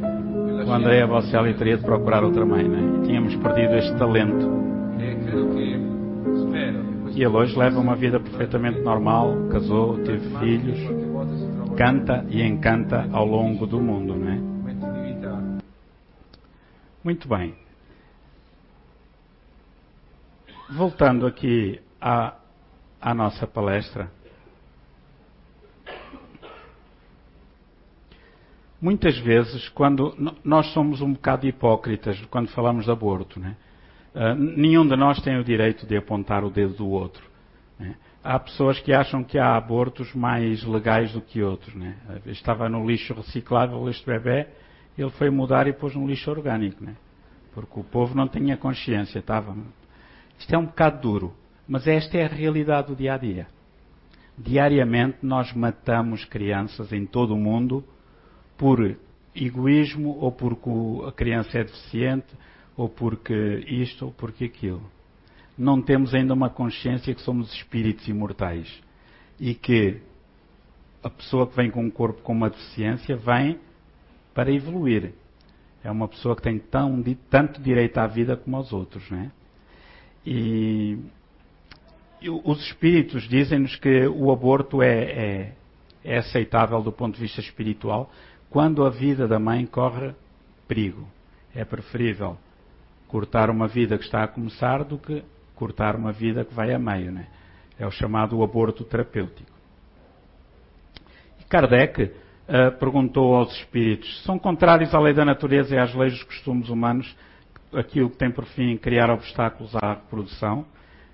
[0.65, 2.99] o André Bocelli teria de procurar outra mãe, né?
[2.99, 4.63] e tínhamos perdido este talento.
[7.13, 10.79] E ele hoje leva uma vida perfeitamente normal, casou, teve filhos,
[11.77, 14.55] canta e encanta ao longo do mundo, não é?
[17.03, 17.64] Muito bem.
[20.69, 22.35] Voltando aqui à,
[23.01, 24.11] à nossa palestra,
[28.81, 33.55] muitas vezes, quando nós somos um bocado hipócritas quando falamos de aborto, né?
[34.13, 37.21] Uh, nenhum de nós tem o direito de apontar o dedo do outro.
[37.77, 37.95] Né?
[38.23, 41.75] Há pessoas que acham que há abortos mais legais do que outros.
[41.75, 41.97] Né?
[42.27, 44.47] Estava no lixo reciclável este bebê,
[44.97, 46.81] ele foi mudar e pôs no lixo orgânico.
[46.81, 46.95] Né?
[47.53, 49.53] Porque o povo não tinha consciência, estava
[50.37, 51.33] isto é um bocado duro,
[51.67, 53.47] mas esta é a realidade do dia a dia.
[54.37, 57.83] Diariamente nós matamos crianças em todo o mundo
[58.57, 58.97] por
[59.35, 60.69] egoísmo ou porque
[61.07, 62.27] a criança é deficiente
[62.75, 64.83] ou porque isto ou porque aquilo.
[65.57, 68.67] Não temos ainda uma consciência que somos espíritos imortais
[69.39, 70.01] e que
[71.01, 73.59] a pessoa que vem com um corpo com uma deficiência vem
[74.33, 75.13] para evoluir.
[75.83, 79.31] É uma pessoa que tem tão, tanto direito à vida como aos outros, não é?
[80.25, 80.97] E,
[82.21, 85.53] e os espíritos dizem-nos que o aborto é, é,
[86.03, 88.09] é aceitável do ponto de vista espiritual
[88.49, 90.13] quando a vida da mãe corre
[90.67, 91.07] perigo.
[91.53, 92.37] É preferível
[93.07, 95.23] cortar uma vida que está a começar do que
[95.55, 97.11] cortar uma vida que vai a meio.
[97.11, 97.27] Né?
[97.79, 99.51] É o chamado aborto terapêutico.
[101.39, 102.11] E Kardec uh,
[102.79, 107.15] perguntou aos espíritos: são contrários à lei da natureza e às leis dos costumes humanos
[107.77, 110.65] aquilo que tem por fim criar obstáculos à reprodução?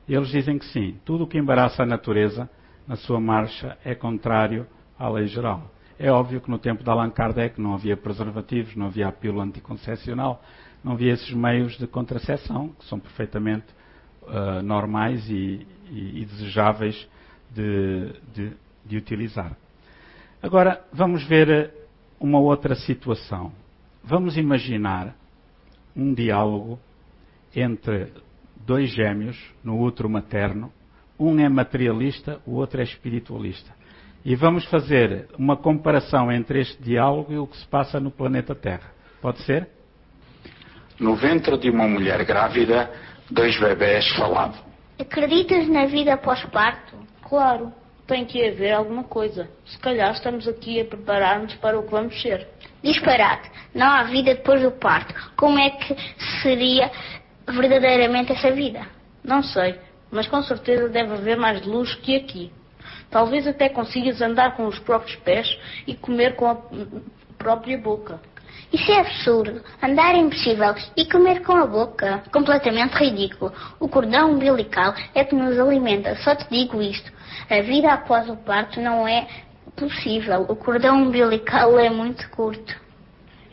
[0.07, 0.97] Eles dizem que sim.
[1.05, 2.49] Tudo o que embaraça a natureza
[2.87, 5.71] na sua marcha é contrário à lei geral.
[5.97, 9.43] É óbvio que no tempo de Allan Kardec não havia preservativos, não havia a pílula
[9.43, 10.43] anticoncepcional,
[10.83, 13.67] não havia esses meios de contracepção, que são perfeitamente
[14.23, 17.07] uh, normais e, e, e desejáveis
[17.51, 18.51] de, de,
[18.85, 19.55] de, utilizar.
[20.41, 21.71] Agora, vamos ver
[22.19, 23.51] uma outra situação.
[24.03, 25.15] Vamos imaginar
[25.95, 26.79] um diálogo
[27.55, 28.11] entre
[28.65, 30.71] dois gêmeos no útero materno.
[31.19, 33.71] Um é materialista, o outro é espiritualista.
[34.23, 38.53] E vamos fazer uma comparação entre este diálogo e o que se passa no planeta
[38.53, 38.91] Terra.
[39.21, 39.67] Pode ser?
[40.99, 42.91] No ventre de uma mulher grávida,
[43.29, 44.63] dois bebés falavam.
[44.99, 46.95] Acreditas na vida pós-parto?
[47.27, 47.73] Claro,
[48.05, 49.49] tem que haver alguma coisa.
[49.65, 52.47] Se calhar estamos aqui a preparar-nos para o que vamos ser.
[52.83, 53.49] Disparate.
[53.73, 55.13] Não há vida depois do parto.
[55.35, 55.95] Como é que
[56.41, 56.91] seria
[57.47, 58.81] verdadeiramente essa vida?
[59.23, 62.51] Não sei, mas com certeza deve haver mais luz que aqui.
[63.09, 66.57] Talvez até consigas andar com os próprios pés e comer com a
[67.37, 68.19] própria boca.
[68.71, 69.61] Isso é absurdo.
[69.83, 70.73] Andar é impossível.
[70.95, 72.23] E comer com a boca?
[72.31, 73.51] Completamente ridículo.
[73.79, 76.15] O cordão umbilical é que nos alimenta.
[76.17, 77.11] Só te digo isto.
[77.49, 79.27] A vida após o parto não é
[79.75, 80.45] possível.
[80.49, 82.75] O cordão umbilical é muito curto.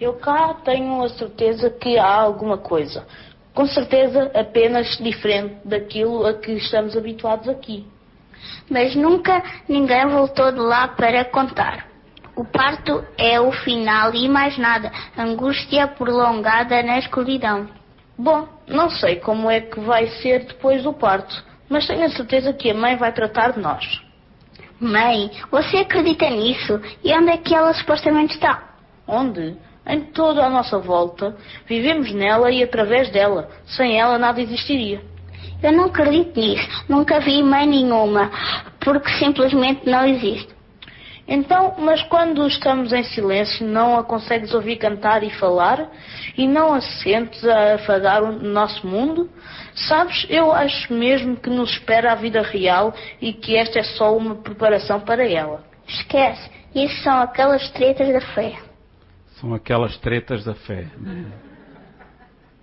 [0.00, 3.06] Eu cá tenho a certeza que há alguma coisa.
[3.52, 7.86] Com certeza apenas diferente daquilo a que estamos habituados aqui.
[8.70, 11.88] Mas nunca ninguém voltou de lá para contar.
[12.36, 14.92] O parto é o final e mais nada.
[15.16, 17.68] Angústia prolongada na escuridão.
[18.16, 22.52] Bom, não sei como é que vai ser depois do parto, mas tenho a certeza
[22.52, 24.07] que a mãe vai tratar de nós.
[24.80, 26.80] Mãe, você acredita nisso?
[27.02, 28.62] E onde é que ela supostamente está?
[29.06, 29.56] Onde?
[29.84, 31.36] Em toda a nossa volta.
[31.66, 33.48] Vivemos nela e através dela.
[33.66, 35.02] Sem ela nada existiria.
[35.60, 36.84] Eu não acredito nisso.
[36.88, 38.30] Nunca vi mãe nenhuma,
[38.78, 40.56] porque simplesmente não existe.
[41.26, 45.90] Então, mas quando estamos em silêncio, não a consegues ouvir cantar e falar?
[46.36, 49.28] E não a sentes a afagar o nosso mundo?
[49.86, 54.16] Sabes, eu acho mesmo que nos espera a vida real e que esta é só
[54.16, 55.64] uma preparação para ela.
[55.86, 58.58] Esquece, isso são aquelas tretas da fé.
[59.40, 60.86] São aquelas tretas da fé.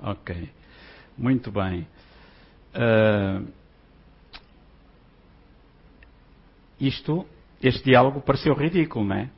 [0.02, 0.50] ok.
[1.18, 1.88] Muito bem.
[2.76, 3.48] Uh,
[6.80, 7.26] isto
[7.62, 9.30] este diálogo pareceu ridículo, não é?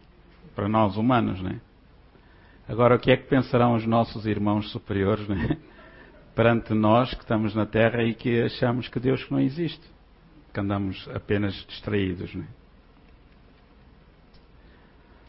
[0.55, 1.59] Para nós humanos, não é?
[2.67, 5.57] Agora, o que é que pensarão os nossos irmãos superiores, não é?
[6.37, 9.81] Perante nós que estamos na Terra e que achamos que Deus não existe,
[10.53, 12.47] que andamos apenas distraídos, não é?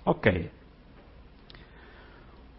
[0.04, 0.50] Ok.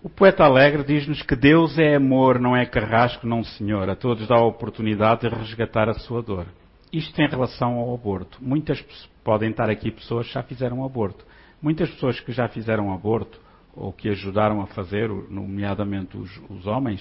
[0.02, 3.88] O poeta alegre diz-nos que Deus é amor, não é carrasco, não senhor.
[3.88, 6.48] A todos dá a oportunidade de resgatar a sua dor.
[6.92, 8.40] Isto em relação ao aborto.
[8.42, 8.82] Muitas
[9.24, 11.24] podem estar aqui pessoas que já fizeram aborto.
[11.62, 13.40] Muitas pessoas que já fizeram aborto
[13.76, 17.00] ou que ajudaram a fazer, nomeadamente os, os homens,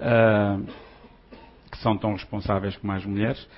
[0.00, 0.66] uh,
[1.70, 3.48] que são tão responsáveis como as mulheres,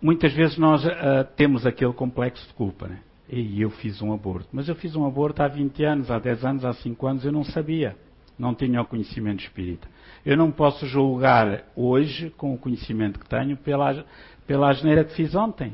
[0.00, 0.90] muitas vezes nós uh,
[1.36, 2.88] temos aquele complexo de culpa.
[2.88, 3.00] Né?
[3.28, 4.48] E eu fiz um aborto.
[4.52, 7.32] Mas eu fiz um aborto há 20 anos, há 10 anos, há 5 anos, eu
[7.32, 7.96] não sabia.
[8.38, 9.88] Não tinha o conhecimento espírita.
[10.24, 14.04] Eu não posso julgar hoje, com o conhecimento que tenho, pela,
[14.46, 15.72] pela asneira que fiz ontem.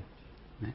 [0.61, 0.73] Né?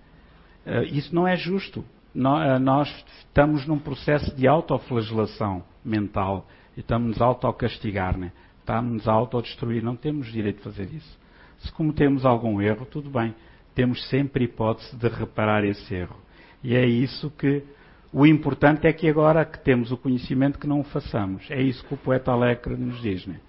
[0.66, 1.84] Uh, isso não é justo.
[2.14, 8.32] No, nós estamos num processo de autoflagelação mental e estamos-nos autocastigar, né?
[8.68, 9.82] Estamos-nos a autodestruir.
[9.82, 11.18] Não temos direito de fazer isso.
[11.60, 13.34] Se cometemos algum erro, tudo bem.
[13.74, 16.18] Temos sempre hipótese de reparar esse erro.
[16.62, 17.64] E é isso que.
[18.12, 21.50] O importante é que agora que temos o conhecimento que não o façamos.
[21.50, 23.26] É isso que o poeta Alecre nos diz.
[23.26, 23.40] Né?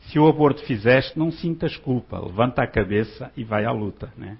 [0.00, 4.12] Se o aborto fizeste, não sintas culpa, levanta a cabeça e vai à luta.
[4.16, 4.36] Né?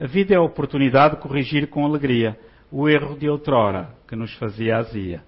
[0.00, 2.38] A vida é a oportunidade de corrigir com alegria
[2.70, 5.22] o erro de outrora que nos fazia azia.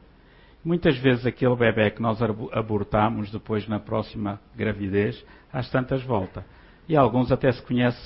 [0.64, 2.18] Muitas vezes aquele bebê que nós
[2.52, 5.22] abortamos depois na próxima gravidez,
[5.52, 6.44] às tantas volta.
[6.88, 8.00] E alguns até se conhecem,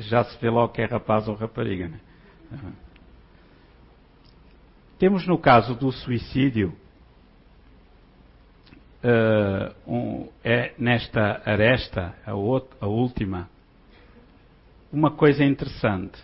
[0.00, 1.88] já se vê logo que é rapaz ou rapariga.
[1.88, 2.00] Né?
[4.98, 6.76] Temos no caso do suicídio
[9.02, 13.48] uh, um, é nesta aresta, a, a última,
[14.92, 16.22] uma coisa interessante,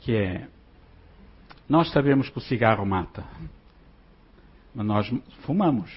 [0.00, 0.48] que é,
[1.68, 3.24] nós sabemos que o cigarro mata,
[4.74, 5.90] mas nós fumamos.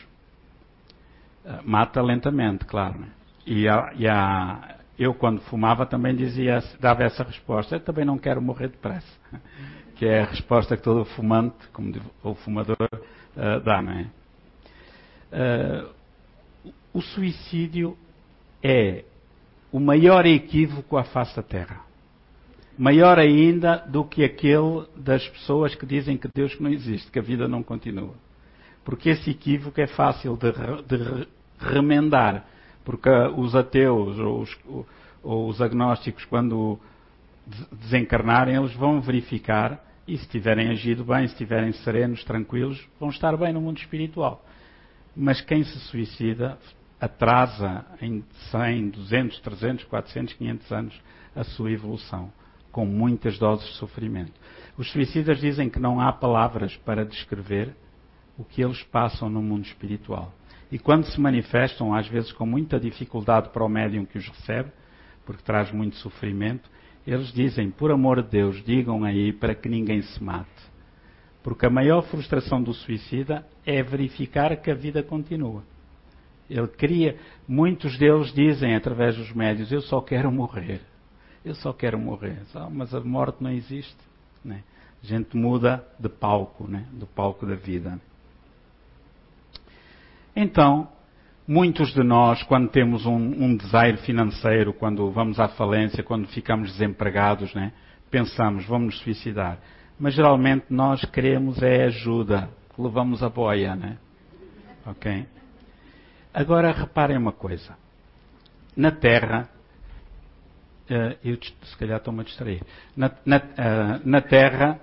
[1.45, 2.99] Uh, mata lentamente, claro.
[2.99, 3.07] Né?
[3.45, 7.75] E, a, e a, eu, quando fumava, também dizia, dava essa resposta.
[7.75, 9.07] Eu também não quero morrer depressa.
[9.95, 13.81] Que é a resposta que todo fumante, como o fumador, uh, dá?
[15.31, 15.89] Uh,
[16.93, 17.97] o suicídio
[18.61, 19.05] é
[19.71, 21.81] o maior equívoco à face da Terra.
[22.77, 27.21] Maior ainda do que aquele das pessoas que dizem que Deus não existe, que a
[27.21, 28.13] vida não continua.
[28.85, 30.51] Porque esse equívoco é fácil de,
[30.87, 31.27] de
[31.59, 32.45] remendar.
[32.85, 34.57] Porque os ateus ou os,
[35.23, 36.79] ou os agnósticos, quando
[37.71, 43.35] desencarnarem, eles vão verificar E se tiverem agido bem, se estiverem serenos, tranquilos, vão estar
[43.35, 44.45] bem no mundo espiritual.
[45.15, 46.59] Mas quem se suicida
[47.01, 51.01] atrasa em 100, 200, 300, 400, 500 anos
[51.35, 52.31] a sua evolução,
[52.71, 54.33] com muitas doses de sofrimento.
[54.77, 57.75] Os suicidas dizem que não há palavras para descrever
[58.37, 60.33] o que eles passam no mundo espiritual.
[60.71, 64.71] E quando se manifestam, às vezes com muita dificuldade para o médium que os recebe,
[65.25, 66.69] porque traz muito sofrimento,
[67.05, 70.49] eles dizem, por amor de Deus, digam aí para que ninguém se mate.
[71.43, 75.63] Porque a maior frustração do suicida é verificar que a vida continua.
[76.49, 77.17] Ele cria,
[77.47, 80.81] muitos deles dizem através dos médios, eu só quero morrer.
[81.43, 82.41] Eu só quero morrer.
[82.71, 83.95] mas a morte não existe.
[84.43, 84.63] Né?
[85.03, 86.87] A gente muda de palco, né?
[86.91, 87.99] do palco da vida.
[90.35, 90.89] Então,
[91.47, 96.71] muitos de nós, quando temos um, um desaire financeiro, quando vamos à falência, quando ficamos
[96.73, 97.71] desempregados, né?
[98.09, 99.59] pensamos, vamos nos suicidar.
[99.99, 103.97] Mas geralmente nós queremos é ajuda, levamos a boia, né?
[104.85, 105.25] Ok?
[106.33, 107.77] Agora reparem uma coisa.
[108.75, 109.49] Na Terra,
[110.89, 112.61] uh, eu se calhar estou-me a distrair.
[112.95, 113.41] Na, na, uh,
[114.03, 114.79] na Terra,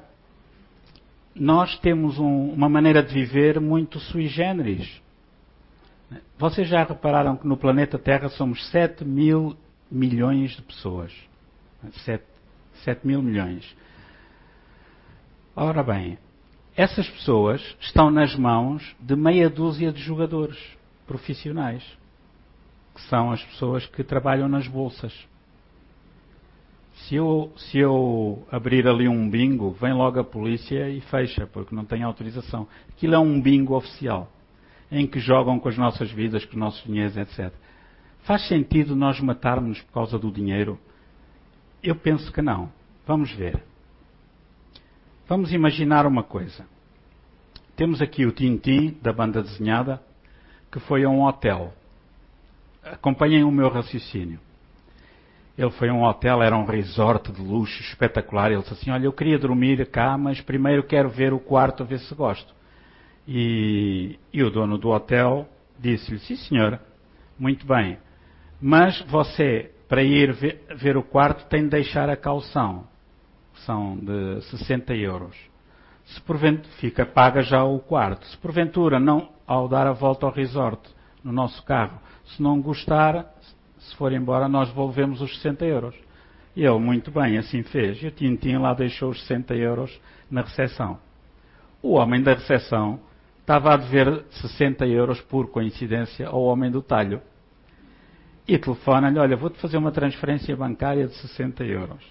[1.35, 5.02] nós temos um, uma maneira de viver muito sui generis.
[6.39, 9.57] Vocês já repararam que no planeta Terra somos 7 mil
[9.91, 11.13] milhões de pessoas.
[12.05, 12.25] 7,
[12.85, 13.77] 7 mil milhões.
[15.55, 16.19] Ora bem,
[16.75, 20.59] essas pessoas estão nas mãos de meia dúzia de jogadores
[21.07, 21.85] profissionais,
[22.95, 25.13] que são as pessoas que trabalham nas bolsas.
[26.95, 31.75] Se eu, se eu abrir ali um bingo, vem logo a polícia e fecha, porque
[31.75, 32.67] não tem autorização.
[32.91, 34.31] Aquilo é um bingo oficial,
[34.93, 37.51] em que jogam com as nossas vidas, com os nossos dinheiros, etc.
[38.25, 40.79] Faz sentido nós matarmos por causa do dinheiro?
[41.83, 42.71] Eu penso que não.
[43.07, 43.61] Vamos ver.
[45.27, 46.67] Vamos imaginar uma coisa.
[47.75, 50.01] Temos aqui o Tintim, da banda desenhada,
[50.71, 51.73] que foi a um hotel.
[52.85, 54.39] Acompanhem o meu raciocínio.
[55.57, 58.53] Ele foi a um hotel, era um resort de luxo espetacular.
[58.53, 61.87] Ele disse assim: Olha, eu queria dormir cá, mas primeiro quero ver o quarto, a
[61.87, 62.55] ver se gosto.
[63.27, 65.49] E, e o dono do hotel
[65.79, 66.81] disse-lhe: Sim, senhor,
[67.39, 67.99] muito bem.
[68.61, 72.87] Mas você, para ir ver, ver o quarto, tem de deixar a calção.
[73.67, 75.37] São de 60 euros.
[76.05, 78.27] Se porventura, fica paga já o quarto.
[78.27, 80.81] Se porventura não ao dar a volta ao resort
[81.23, 82.01] no nosso carro.
[82.25, 83.27] Se não gostar,
[83.79, 85.95] se for embora, nós devolvemos os 60 euros.
[86.55, 88.03] E ele, muito bem, assim fez.
[88.03, 90.01] E o Tintin lá deixou os 60 euros
[90.31, 90.99] na recepção.
[91.83, 93.01] O homem da recepção
[93.43, 97.21] estava a dever 60 euros por coincidência ao homem do talho.
[98.47, 102.03] E telefona-lhe, olha, vou-te fazer uma transferência bancária de 60 euros.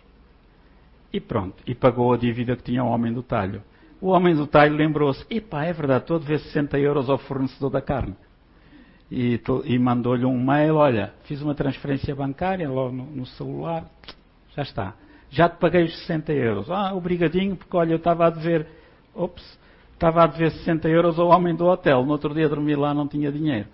[1.11, 3.61] E pronto, e pagou a dívida que tinha o homem do talho.
[3.99, 7.69] O homem do talho lembrou-se: epá, é verdade, estou a dever 60 euros ao fornecedor
[7.69, 8.15] da carne.
[9.09, 13.85] E, e mandou-lhe um mail: olha, fiz uma transferência bancária logo no, no, celular,
[14.55, 14.95] já está.
[15.29, 16.71] Já te paguei os 60 euros.
[16.71, 18.67] Ah, obrigadinho, porque olha, eu estava a dever,
[19.13, 19.59] ops,
[20.01, 22.03] estava a dever 60 euros ao homem do hotel.
[22.03, 23.67] No outro dia dormi lá, não tinha dinheiro.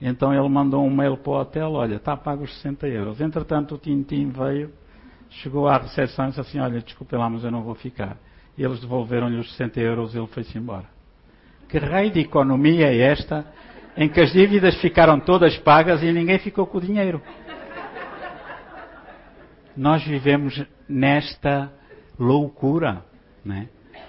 [0.00, 3.20] Então ele mandou um mail para o hotel: olha, está pago os 60 euros.
[3.20, 4.70] Entretanto, o Tintim veio,
[5.30, 8.16] chegou à recepção e disse assim: olha, desculpe lá, mas eu não vou ficar
[8.58, 10.84] e eles devolveram-lhe os 60 euros e ele foi-se embora.
[11.66, 13.46] Que raio de economia é esta
[13.96, 17.22] em que as dívidas ficaram todas pagas e ninguém ficou com o dinheiro?
[19.74, 21.72] Nós vivemos nesta
[22.18, 23.02] loucura.
[23.42, 23.68] Né?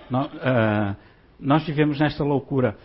[0.09, 0.95] Nós, uh,
[1.41, 2.77] nós vivemos nesta loucura.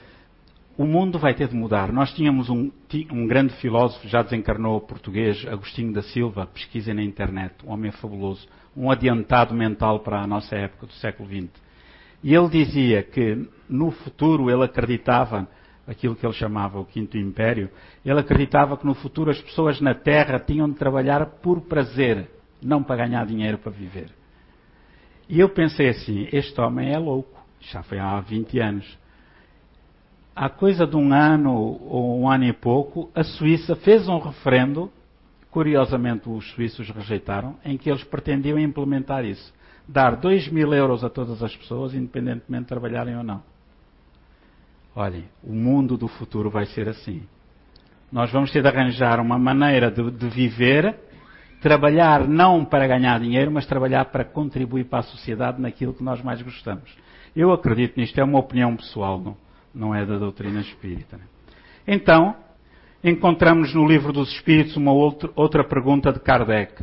[0.78, 1.92] O mundo vai ter de mudar.
[1.92, 2.70] Nós tínhamos um,
[3.12, 8.46] um, grande filósofo, já desencarnou português, Agostinho da Silva, pesquisem na internet, um homem fabuloso,
[8.76, 11.50] um adiantado mental para a nossa época do século XX.
[12.22, 15.46] E ele dizia que no futuro ele acreditava,
[15.86, 17.70] aquilo que ele chamava o Quinto Império,
[18.04, 22.28] ele acreditava que no futuro as pessoas na Terra tinham de trabalhar por prazer,
[22.62, 24.11] não para ganhar dinheiro para viver.
[25.28, 27.36] E eu pensei assim, este homem é louco,
[27.71, 28.99] já foi há 20 anos.
[30.35, 34.91] Há coisa de um ano ou um ano e pouco, a Suíça fez um referendo
[35.57, 39.55] curiosamente os suíços rejeitaram, em que eles pretendiam implementar isso.
[39.89, 43.43] Dar 2 mil euros a todas as pessoas, independentemente de trabalharem ou não.
[44.95, 47.23] Olhem, o mundo do futuro vai ser assim.
[48.12, 50.95] Nós vamos ter de arranjar uma maneira de, de viver,
[51.62, 56.21] trabalhar não para ganhar dinheiro, mas trabalhar para contribuir para a sociedade naquilo que nós
[56.21, 56.95] mais gostamos.
[57.37, 59.37] Eu acredito nisto, é uma opinião pessoal, não,
[59.74, 61.18] não é da doutrina espírita.
[61.18, 61.24] Né?
[61.87, 62.34] Então,
[63.05, 66.82] encontramos no livro dos Espíritos uma outra, outra pergunta de Kardec.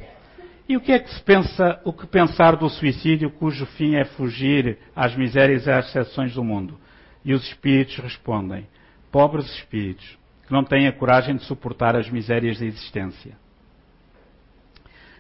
[0.70, 4.06] E o que é que se pensa, o que pensar do suicídio cujo fim é
[4.06, 6.78] fugir às misérias e às exceções do mundo?
[7.26, 8.68] E os espíritos respondem:
[9.12, 13.36] pobres espíritos, que não têm a coragem de suportar as misérias da existência.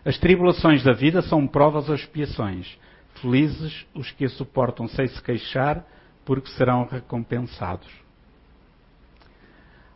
[0.05, 2.77] As tribulações da vida são provas ou expiações.
[3.21, 5.85] Felizes os que a suportam sem se queixar,
[6.25, 7.87] porque serão recompensados.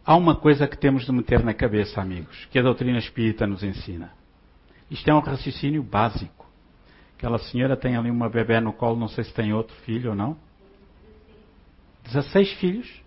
[0.05, 3.63] Há uma coisa que temos de meter na cabeça, amigos, que a doutrina espírita nos
[3.63, 4.11] ensina.
[4.89, 6.45] Isto é um raciocínio básico.
[7.17, 10.15] Aquela senhora tem ali uma bebê no colo, não sei se tem outro filho ou
[10.15, 10.37] não.
[12.05, 13.01] 16 filhos?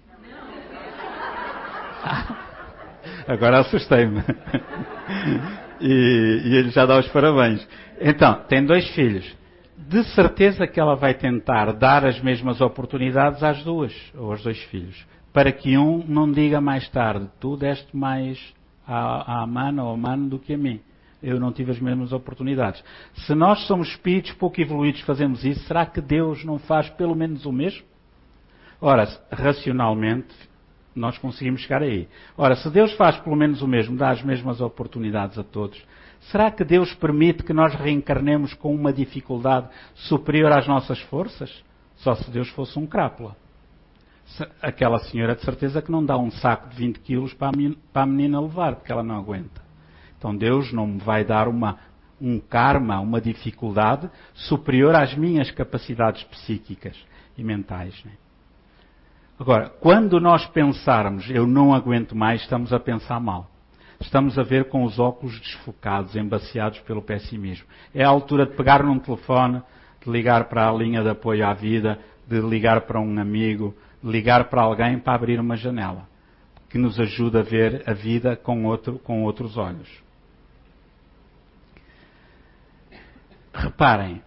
[2.02, 2.36] Ah,
[3.28, 4.22] agora assustei-me.
[5.80, 7.66] E, e, ele já dá os parabéns.
[8.00, 9.34] Então, tem dois filhos.
[9.88, 14.58] De certeza que ela vai tentar dar as mesmas oportunidades às duas, ou aos dois
[14.64, 15.06] filhos.
[15.32, 18.38] Para que um não diga mais tarde, tu deste mais
[18.86, 20.80] à, à ou ao mano do que a mim
[21.22, 22.82] eu não tive as mesmas oportunidades.
[23.26, 27.44] Se nós somos espíritos pouco evoluídos fazemos isso, será que Deus não faz pelo menos
[27.44, 27.84] o mesmo?
[28.80, 30.34] Ora, racionalmente,
[30.94, 32.08] nós conseguimos chegar aí.
[32.36, 35.80] Ora, se Deus faz pelo menos o mesmo, dá as mesmas oportunidades a todos,
[36.20, 41.64] será que Deus permite que nós reencarnemos com uma dificuldade superior às nossas forças?
[41.96, 43.36] Só se Deus fosse um crápula.
[44.62, 47.50] Aquela senhora de certeza que não dá um saco de 20 quilos para
[47.94, 49.60] a menina levar, porque ela não aguenta.
[50.16, 51.78] Então Deus não me vai dar uma,
[52.20, 56.96] um karma, uma dificuldade superior às minhas capacidades psíquicas
[57.36, 58.04] e mentais.
[58.04, 58.12] Né?
[59.38, 63.49] Agora, quando nós pensarmos eu não aguento mais, estamos a pensar mal.
[64.00, 67.66] Estamos a ver com os óculos desfocados, embaciados pelo pessimismo.
[67.94, 69.62] É a altura de pegar num telefone,
[70.04, 74.10] de ligar para a linha de apoio à vida, de ligar para um amigo, de
[74.10, 76.08] ligar para alguém para abrir uma janela,
[76.70, 79.88] que nos ajuda a ver a vida com, outro, com outros olhos.
[83.52, 84.22] Reparem,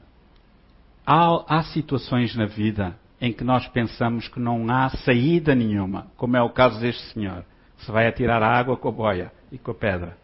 [1.05, 6.37] há, há situações na vida em que nós pensamos que não há saída nenhuma, como
[6.37, 7.43] é o caso deste senhor,
[7.77, 10.17] que se vai atirar a água com a boia e com a pedra.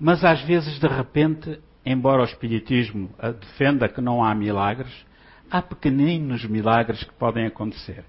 [0.00, 4.92] Mas às vezes, de repente, embora o Espiritismo defenda que não há milagres,
[5.48, 8.04] há pequeninos milagres que podem acontecer.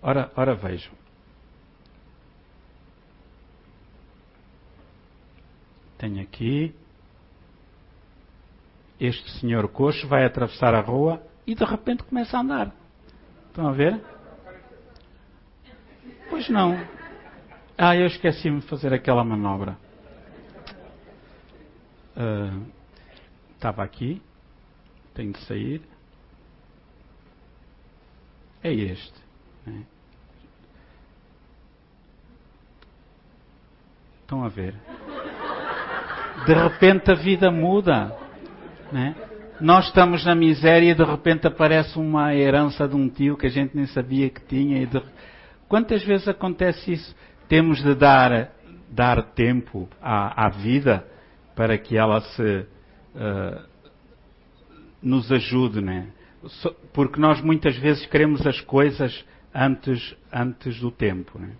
[0.00, 0.92] Ora, ora vejam.
[5.98, 6.72] Tenho aqui
[9.00, 12.72] este senhor coxo vai atravessar a rua e de repente começa a andar.
[13.48, 14.00] Estão a ver?
[16.30, 16.78] Pois não.
[17.76, 19.76] Ah, eu esqueci-me de fazer aquela manobra.
[22.16, 22.66] Uh,
[23.54, 24.20] estava aqui.
[25.14, 25.82] Tenho de sair.
[28.62, 29.14] É este.
[29.66, 29.84] Né?
[34.22, 34.74] Estão a ver?
[36.46, 38.16] De repente a vida muda.
[38.92, 39.14] Né?
[39.60, 43.50] Nós estamos na miséria e de repente aparece uma herança de um tio que a
[43.50, 44.86] gente nem sabia que tinha.
[44.86, 45.02] De...
[45.68, 47.14] Quantas vezes acontece isso?
[47.48, 48.50] Temos de dar,
[48.90, 51.06] dar tempo à, à vida
[51.54, 52.66] para que ela se
[53.14, 53.62] uh,
[55.02, 56.08] nos ajude, né?
[56.92, 59.24] Porque nós muitas vezes queremos as coisas
[59.54, 61.38] antes, antes do tempo.
[61.38, 61.50] Né?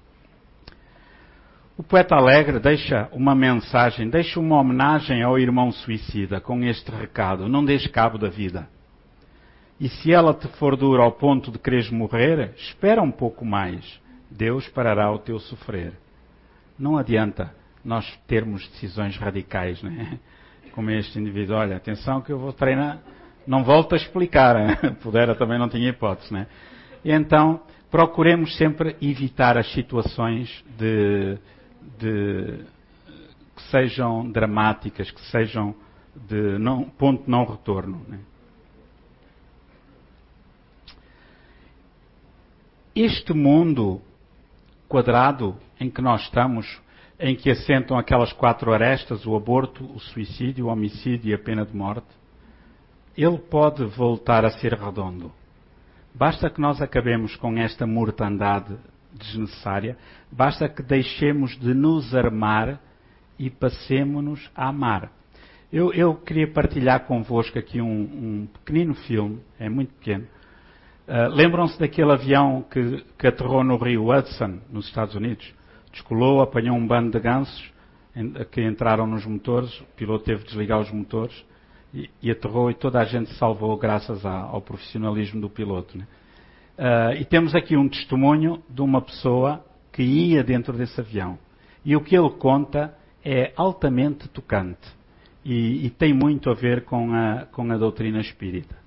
[1.76, 7.49] O poeta alegre deixa uma mensagem, deixa uma homenagem ao irmão suicida com este recado:
[7.49, 8.68] não deixes cabo da vida.
[9.80, 14.01] E se ela te for dura ao ponto de quereres morrer, espera um pouco mais.
[14.30, 15.95] Deus parará o teu sofrer.
[16.78, 17.55] Não adianta
[17.85, 20.18] nós termos decisões radicais, né?
[20.72, 22.99] Como este indivíduo, olha, atenção que eu vou treinar,
[23.47, 24.57] não volto a explicar,
[25.03, 26.47] pudera também não tinha hipótese, né?
[27.05, 27.61] E então,
[27.91, 31.39] procuremos sempre evitar as situações de,
[31.99, 32.64] de,
[33.55, 35.74] que sejam dramáticas, que sejam
[36.14, 38.05] de não, ponto não retorno.
[38.09, 38.18] Né?
[42.97, 44.01] Este mundo
[44.89, 46.80] quadrado em que nós estamos,
[47.18, 51.64] em que assentam aquelas quatro arestas, o aborto, o suicídio, o homicídio e a pena
[51.64, 52.06] de morte,
[53.16, 55.30] ele pode voltar a ser redondo.
[56.14, 58.76] Basta que nós acabemos com esta mortandade
[59.12, 59.96] desnecessária,
[60.30, 62.80] basta que deixemos de nos armar
[63.38, 65.10] e passemos-nos a amar.
[65.72, 70.24] Eu, eu, queria partilhar convosco aqui um, um, pequenino filme, é muito pequeno.
[71.06, 75.52] Uh, Lembram-se daquele avião que, que, aterrou no rio Hudson, nos Estados Unidos?
[75.95, 77.72] Descolou, apanhou um bando de gansos
[78.51, 81.45] que entraram nos motores, o piloto teve de desligar os motores
[81.92, 85.97] e, e aterrou e toda a gente salvou graças a, ao profissionalismo do piloto.
[85.97, 86.07] Né?
[86.76, 91.38] Uh, e temos aqui um testemunho de uma pessoa que ia dentro desse avião.
[91.84, 94.88] E o que ele conta é altamente tocante.
[95.45, 98.84] e, e tem muito a ver com a, com a doutrina espírita.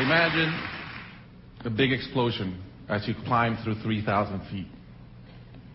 [0.00, 0.52] Imagine
[1.64, 4.66] a big explosion as you climb through 3,000 feet.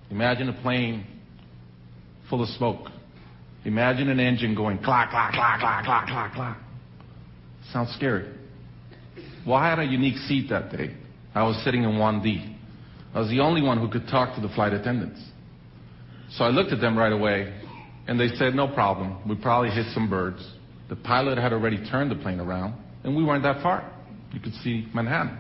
[0.10, 1.06] Imagine a plane
[2.30, 2.90] full of smoke.
[3.66, 6.58] Imagine an engine going clack, clack, clack, clack, clack, clack.
[7.72, 8.32] Sounds scary.
[9.46, 10.96] Well, I had a unique seat that day.
[11.34, 12.56] I was sitting in 1D.
[13.14, 15.22] I was the only one who could talk to the flight attendants.
[16.32, 17.54] So I looked at them right away,
[18.08, 19.28] and they said, no problem.
[19.28, 20.46] We probably hit some birds.
[20.90, 23.93] The pilot had already turned the plane around, and we weren't that far.
[24.34, 25.38] You could see Manhattan.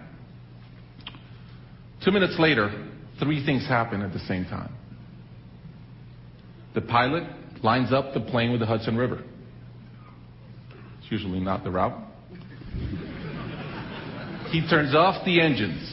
[2.05, 2.89] Two minutes later,
[3.19, 4.73] three things happen at the same time.
[6.75, 7.23] The pilot
[7.63, 9.23] lines up the plane with the Hudson River.
[10.99, 11.99] It's usually not the route.
[14.51, 15.89] he turns off the engines.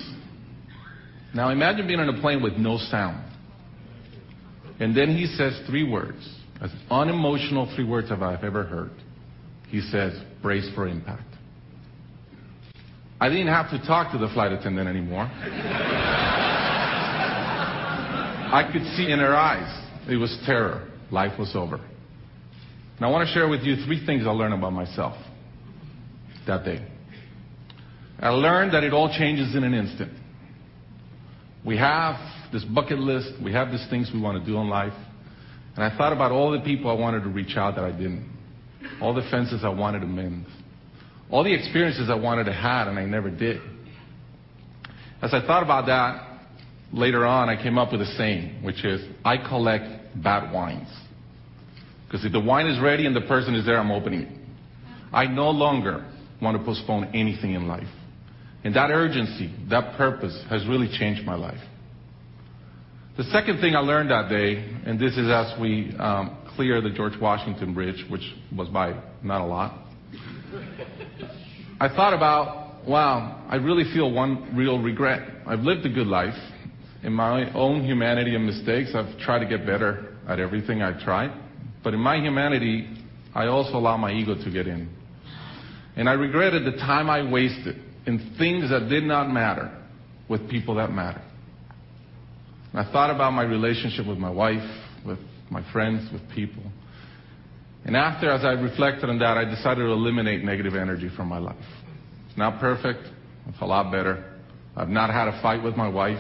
[1.34, 3.24] Now imagine being on a plane with no sound.
[4.80, 6.28] And then he says three words,
[6.61, 8.92] as unemotional three words as I've ever heard.
[9.68, 11.30] He says, brace for impact.
[13.21, 15.29] I didn't have to talk to the flight attendant anymore.
[18.53, 19.68] I could see in her eyes
[20.09, 20.89] it was terror.
[21.11, 21.79] Life was over.
[22.99, 25.16] Now I want to share with you three things I learned about myself
[26.47, 26.87] that day.
[28.18, 30.12] I learned that it all changes in an instant.
[31.64, 32.16] We have
[32.53, 34.95] this bucket list, we have these things we want to do in life.
[35.77, 38.29] And I thought about all the people I wanted to reach out that I didn't,
[39.01, 40.47] all the fences I wanted to mend,
[41.31, 43.61] all the experiences I wanted to have and I never did.
[45.22, 46.41] As I thought about that,
[46.93, 50.89] later on I came up with a saying, which is, I collect bad wines.
[52.07, 54.39] Because if the wine is ready and the person is there, I'm opening it.
[55.12, 56.11] I no longer
[56.43, 57.89] want to postpone anything in life.
[58.64, 61.61] And that urgency, that purpose has really changed my life.
[63.16, 64.57] The second thing I learned that day,
[64.87, 68.22] and this is as we um, clear the George Washington Bridge, which
[68.57, 69.80] was by not a lot,
[71.81, 75.26] I thought about, wow, I really feel one real regret.
[75.47, 76.35] I've lived a good life.
[77.03, 81.31] In my own humanity and mistakes, I've tried to get better at everything I've tried.
[81.83, 82.87] But in my humanity,
[83.35, 84.95] I also allow my ego to get in.
[85.97, 87.76] And I regretted the time I wasted
[88.07, 89.74] in things that did not matter
[90.28, 91.22] with people that matter.
[92.74, 94.68] I thought about my relationship with my wife,
[95.07, 95.18] with
[95.51, 96.62] my friends, with people.
[97.85, 101.39] And after, as I reflected on that, I decided to eliminate negative energy from my
[101.39, 101.57] life.
[102.28, 103.01] It's not perfect.
[103.49, 104.39] It's a lot better.
[104.76, 106.18] I've not had a fight with my wife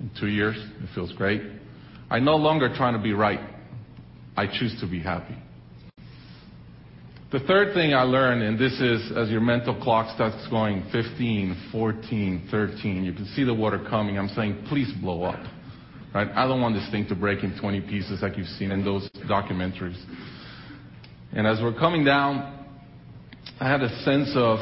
[0.00, 0.56] in two years.
[0.56, 1.42] It feels great.
[2.10, 3.40] I'm no longer trying to be right.
[4.36, 5.34] I choose to be happy.
[7.30, 11.68] The third thing I learned, and this is as your mental clock starts going 15,
[11.70, 14.18] 14, 13, you can see the water coming.
[14.18, 15.44] I'm saying, please blow up.
[16.14, 16.28] Right?
[16.34, 19.10] I don't want this thing to break in 20 pieces like you've seen in those
[19.28, 20.02] documentaries.
[21.32, 22.66] And as we're coming down,
[23.60, 24.58] I had a sense of,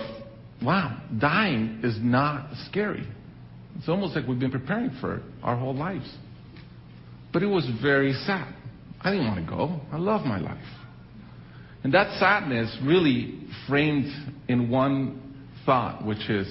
[0.62, 3.06] wow, dying is not scary.
[3.78, 6.10] It's almost like we've been preparing for it our whole lives.
[7.32, 8.54] But it was very sad.
[9.00, 9.80] I didn't want to go.
[9.92, 10.56] I love my life.
[11.84, 14.10] And that sadness really framed
[14.48, 16.48] in one thought, which is,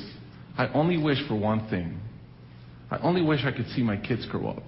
[0.58, 2.00] I only wish for one thing.
[2.92, 4.64] I only wish I could see my kids grow up.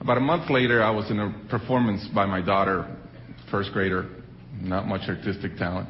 [0.00, 2.96] About a month later, I was in a performance by my daughter,
[3.54, 4.08] first grader,
[4.60, 5.88] not much artistic talent.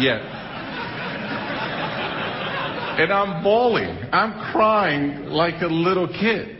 [0.00, 0.20] Yet.
[3.00, 3.88] And I'm bawling.
[4.12, 6.56] I'm crying like a little kid.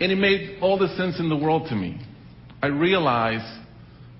[0.00, 1.98] And it made all the sense in the world to me.
[2.62, 3.46] I realized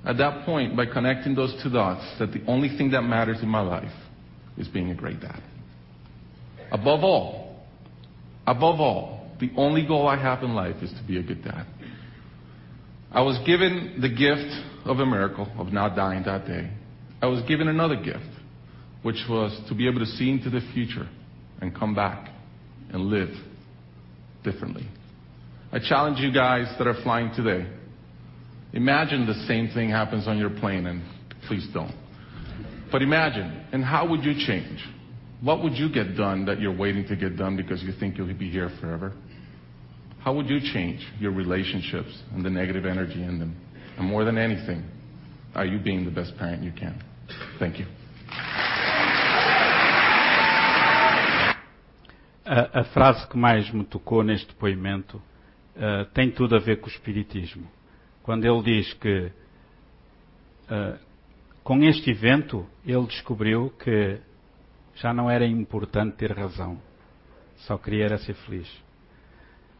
[0.07, 3.49] at that point, by connecting those two dots, that the only thing that matters in
[3.51, 3.93] my life
[4.57, 5.43] is being a great dad.
[6.73, 7.67] Above all,
[8.47, 11.67] above all, the only goal I have in life is to be a good dad.
[13.15, 14.51] I was given the gift
[14.85, 16.69] of a miracle of not dying that day.
[17.23, 18.27] I was given another gift,
[19.03, 21.09] which was to be able to see into the future
[21.61, 22.29] and come back
[22.91, 23.31] and live
[24.43, 24.89] differently.
[25.71, 27.71] I challenge you guys that are flying today.
[28.73, 31.01] Imagine the same thing happens on your plane, and
[31.47, 31.95] please don't.
[32.91, 34.81] But imagine, and how would you change?
[35.41, 38.35] What would you get done that you're waiting to get done because you think you'll
[38.35, 39.13] be here forever?
[40.25, 43.55] How would you change your relationships and the negative energy in them?
[43.99, 44.83] And more than anything,
[45.55, 46.99] are you being the best parent you can?
[47.59, 47.87] Thank you.
[52.47, 55.17] A, frase que mais me tocou neste depoimento
[55.77, 57.67] uh, tem tudo a ver com o Espiritismo.
[58.23, 59.31] Quando ele diz que
[60.71, 60.99] uh,
[61.63, 64.19] com este evento, ele descobriu que
[64.95, 66.81] já não era importante ter razão.
[67.67, 68.84] Só queria era ser feliz.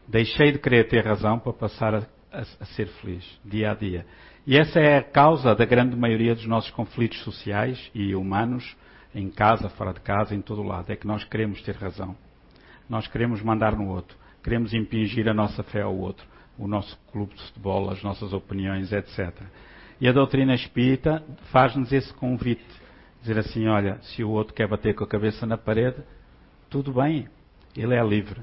[0.07, 1.99] Deixei de querer ter razão para passar a,
[2.31, 4.05] a, a ser feliz, dia a dia.
[4.45, 8.75] E essa é a causa da grande maioria dos nossos conflitos sociais e humanos,
[9.13, 10.91] em casa, fora de casa, em todo lado.
[10.91, 12.15] É que nós queremos ter razão.
[12.87, 14.15] Nós queremos mandar no outro.
[14.43, 16.27] Queremos impingir a nossa fé ao outro.
[16.59, 19.33] O nosso clube de futebol, as nossas opiniões, etc.
[19.99, 22.63] E a doutrina espírita faz-nos esse convite.
[23.21, 25.97] Dizer assim, olha, se o outro quer bater com a cabeça na parede,
[26.69, 27.27] tudo bem,
[27.75, 28.41] ele é livre.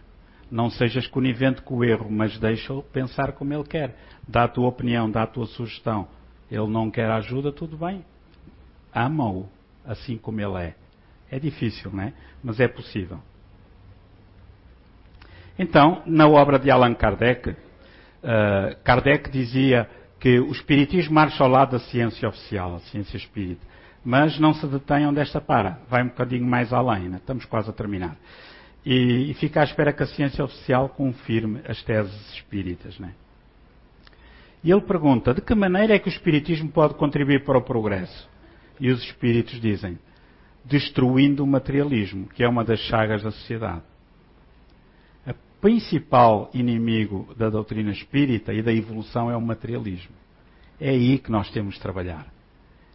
[0.53, 3.96] Não sejas conivente com o erro, mas deixa-o pensar como ele quer.
[4.28, 6.07] Dá a tua opinião, dá a tua sugestão.
[6.50, 8.05] Ele não quer ajuda, tudo bem.
[8.94, 9.48] Ama-o
[9.82, 10.74] assim como ele é.
[11.30, 12.12] É difícil, não é?
[12.44, 13.18] Mas é possível.
[15.59, 17.57] Então, na obra de Allan Kardec, uh,
[18.84, 19.88] Kardec dizia
[20.20, 23.66] que o Espiritismo marcha ao lado da ciência oficial, a ciência espírita.
[24.05, 25.78] Mas não se detém onde esta para.
[25.88, 27.16] Vai um bocadinho mais além, né?
[27.16, 28.16] estamos quase a terminar.
[28.85, 32.99] E, e, fica à espera que a ciência oficial confirme as teses espíritas.
[32.99, 33.14] Né?
[34.64, 38.28] E ele pergunta: de que maneira é que o Espiritismo pode contribuir para o progresso?
[38.80, 39.99] E os Espíritos dizem:
[40.64, 43.83] destruindo o materialismo, que é uma das chagas da sociedade.
[45.26, 50.11] O principal inimigo da doutrina espírita e da evolução é o materialismo.
[50.80, 52.26] É aí que nós temos de trabalhar.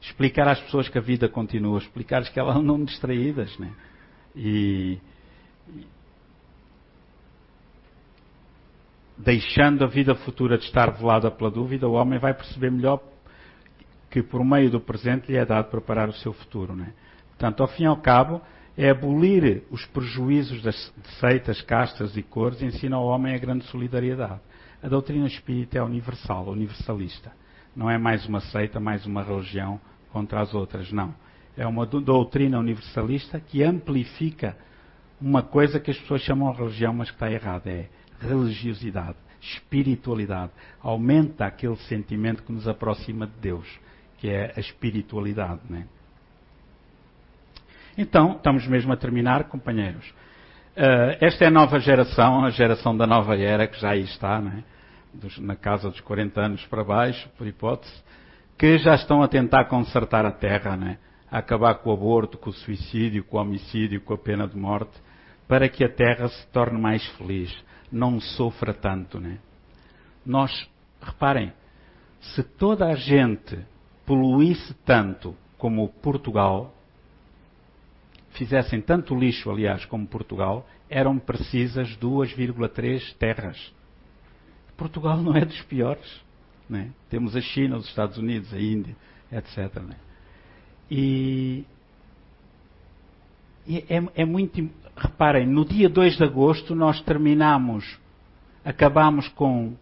[0.02, 3.58] Explicar às pessoas que a vida continua, explicar-lhes que elas não distraídas.
[3.58, 3.72] Né?
[4.36, 4.98] E,
[9.18, 13.02] deixando a vida futura de estar velada pela dúvida, o homem vai perceber melhor
[14.10, 16.76] que por meio do presente lhe é dado preparar o seu futuro.
[16.76, 16.94] Né?
[17.30, 18.42] Portanto, ao fim e ao cabo,
[18.78, 24.40] é abolir os prejuízos das seitas, castas e cores ensina ao homem a grande solidariedade.
[24.82, 27.32] A doutrina espírita é universal, universalista.
[27.76, 29.80] Não é mais uma seita, mais uma religião
[30.12, 31.14] contra as outras, não.
[31.56, 34.56] É uma doutrina universalista que amplifica
[35.20, 37.70] uma coisa que as pessoas chamam de religião, mas que está errada.
[37.70, 37.88] É
[38.22, 40.52] religiosidade, espiritualidade.
[40.82, 43.68] Aumenta aquele sentimento que nos aproxima de Deus,
[44.18, 45.62] que é a espiritualidade.
[45.70, 45.86] Né?
[47.98, 50.08] Então, estamos mesmo a terminar, companheiros.
[50.78, 54.40] Uh, esta é a nova geração, a geração da nova era, que já aí está,
[54.40, 54.64] né?
[55.12, 57.92] dos, na casa dos 40 anos para baixo, por hipótese,
[58.58, 61.00] que já estão a tentar consertar a terra, né?
[61.32, 64.56] a acabar com o aborto, com o suicídio, com o homicídio, com a pena de
[64.56, 64.92] morte,
[65.48, 67.56] para que a terra se torne mais feliz,
[67.92, 69.20] não sofra tanto.
[69.20, 69.40] Né?
[70.26, 70.70] Nós,
[71.02, 71.54] reparem,
[72.20, 73.58] se toda a gente
[74.06, 76.74] poluísse tanto como Portugal,
[78.32, 83.74] fizessem tanto lixo, aliás, como Portugal, eram precisas 2,3 terras.
[84.76, 86.22] Portugal não é dos piores.
[86.70, 86.92] Né?
[87.10, 88.96] Temos a China, os Estados Unidos, a Índia,
[89.32, 89.82] etc.
[89.82, 89.96] Né?
[90.92, 91.66] E,
[93.90, 94.70] é, é, muito.
[94.96, 98.00] Reparem, no dia 2 de agosto nós terminamos,
[98.66, 99.74] acabamos com,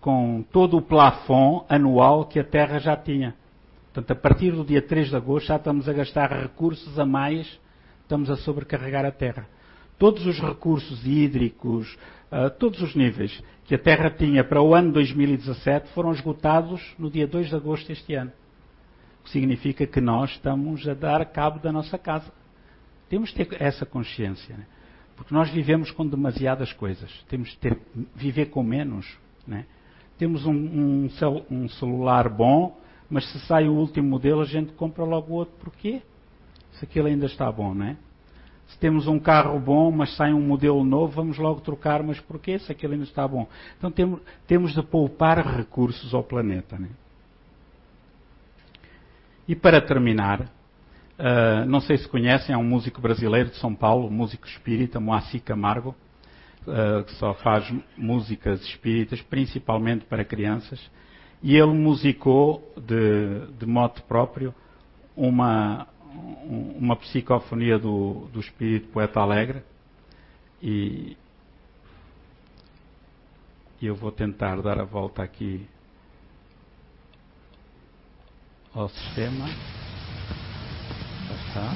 [0.00, 3.34] com todo o plafond anual que a Terra já tinha.
[3.92, 7.58] Portanto, a partir do dia 3 de agosto já estamos a gastar recursos a mais,
[8.02, 9.48] estamos a sobrecarregar a Terra.
[9.98, 11.98] Todos os recursos hídricos,
[12.30, 17.10] uh, todos os níveis que a Terra tinha para o ano 2017 foram esgotados no
[17.10, 18.32] dia 2 de agosto deste ano.
[19.20, 22.32] O que significa que nós estamos a dar cabo da nossa casa.
[23.10, 24.56] Temos de ter essa consciência.
[24.56, 24.64] Né?
[25.16, 27.10] Porque nós vivemos com demasiadas coisas.
[27.28, 27.78] Temos de ter,
[28.14, 29.18] viver com menos.
[29.46, 29.66] Né?
[30.16, 31.08] Temos um, um,
[31.50, 32.80] um celular bom,
[33.10, 35.54] mas se sai o último modelo, a gente compra logo outro.
[35.58, 36.00] Porquê?
[36.74, 37.96] Se aquele ainda está bom, não é?
[38.68, 42.56] Se temos um carro bom, mas sai um modelo novo, vamos logo trocar, mas porquê?
[42.60, 43.48] Se aquele ainda está bom.
[43.76, 46.78] Então temos, temos de poupar recursos ao planeta.
[46.78, 46.88] Né?
[49.48, 50.48] E para terminar,
[51.20, 55.42] uh, não sei se conhecem, há um músico brasileiro de São Paulo, músico espírita, Moacir
[55.42, 55.94] Camargo,
[56.66, 60.80] uh, que só faz músicas espíritas, principalmente para crianças.
[61.42, 64.54] E ele musicou de, de modo próprio
[65.16, 65.86] uma,
[66.76, 69.62] uma psicofonia do, do espírito poeta alegre
[70.62, 71.16] e
[73.80, 75.66] eu vou tentar dar a volta aqui
[78.74, 79.46] ao sistema.
[81.50, 81.74] Está.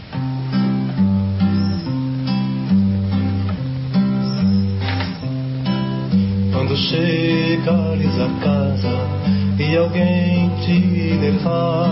[6.52, 8.94] Quando chegares a casa
[9.58, 10.78] e alguém te
[11.18, 11.90] levar.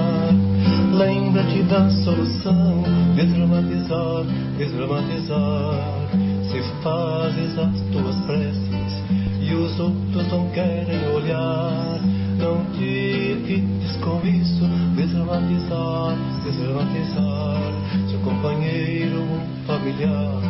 [0.93, 2.85] Lembra-te da solução,
[3.17, 4.27] desdramatizar,
[4.59, 6.09] desdramatizar.
[6.53, 9.03] Se fazes as tuas preces
[9.41, 11.99] e os outros não querem olhar,
[12.43, 14.67] não te fiques com isso,
[14.97, 17.73] desdramatizar, desdramatizar.
[18.11, 19.23] Seu companheiro,
[19.65, 20.43] familiar,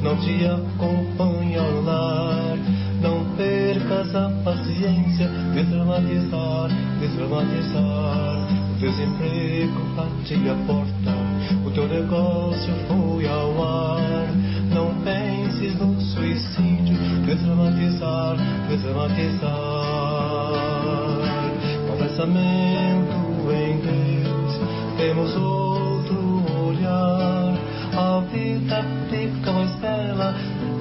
[0.00, 2.56] não te acompanha ao lar.
[3.02, 6.70] Não percas a paciência, desdramatizar,
[7.00, 8.48] desdramatizar.
[8.70, 11.14] O desemprego bate a porta,
[11.66, 14.28] o teu negócio foi ao ar.
[14.72, 18.36] Não penses no suicídio, desdramatizar,
[18.68, 20.13] desdramatizar.
[21.94, 23.14] Com pensamento
[23.52, 24.58] em Deus,
[24.96, 27.54] temos outro olhar.
[27.96, 30.34] A vida fica mais bela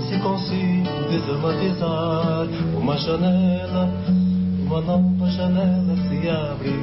[0.09, 2.47] se consigo desdramatizar.
[2.75, 3.87] Uma janela,
[4.65, 6.73] uma nova janela se abre,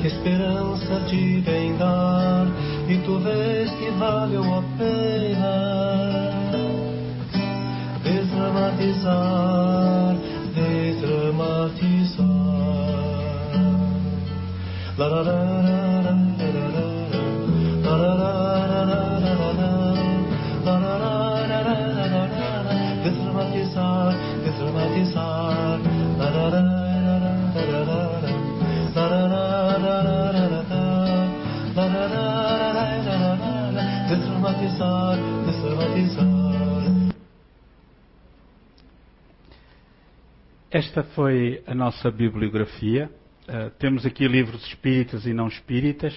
[0.00, 2.46] que esperança te vem dar.
[2.88, 6.30] E tu vês que valeu a pena
[8.04, 10.16] desdramatizar,
[10.54, 12.41] desdramatizar.
[40.70, 43.10] Esta foi a nossa bibliografia.
[43.48, 46.14] Uh, temos aqui livros espíritas e não espíritas,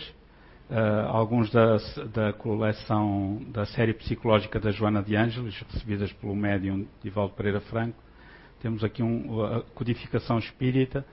[0.70, 1.78] uh, alguns da,
[2.14, 7.98] da, coleção da série psicológica da Joana de Ângeles, recebidas pelo médium Divaldo Pereira Franco.
[8.62, 11.06] Temos aqui um, a codificação espírita,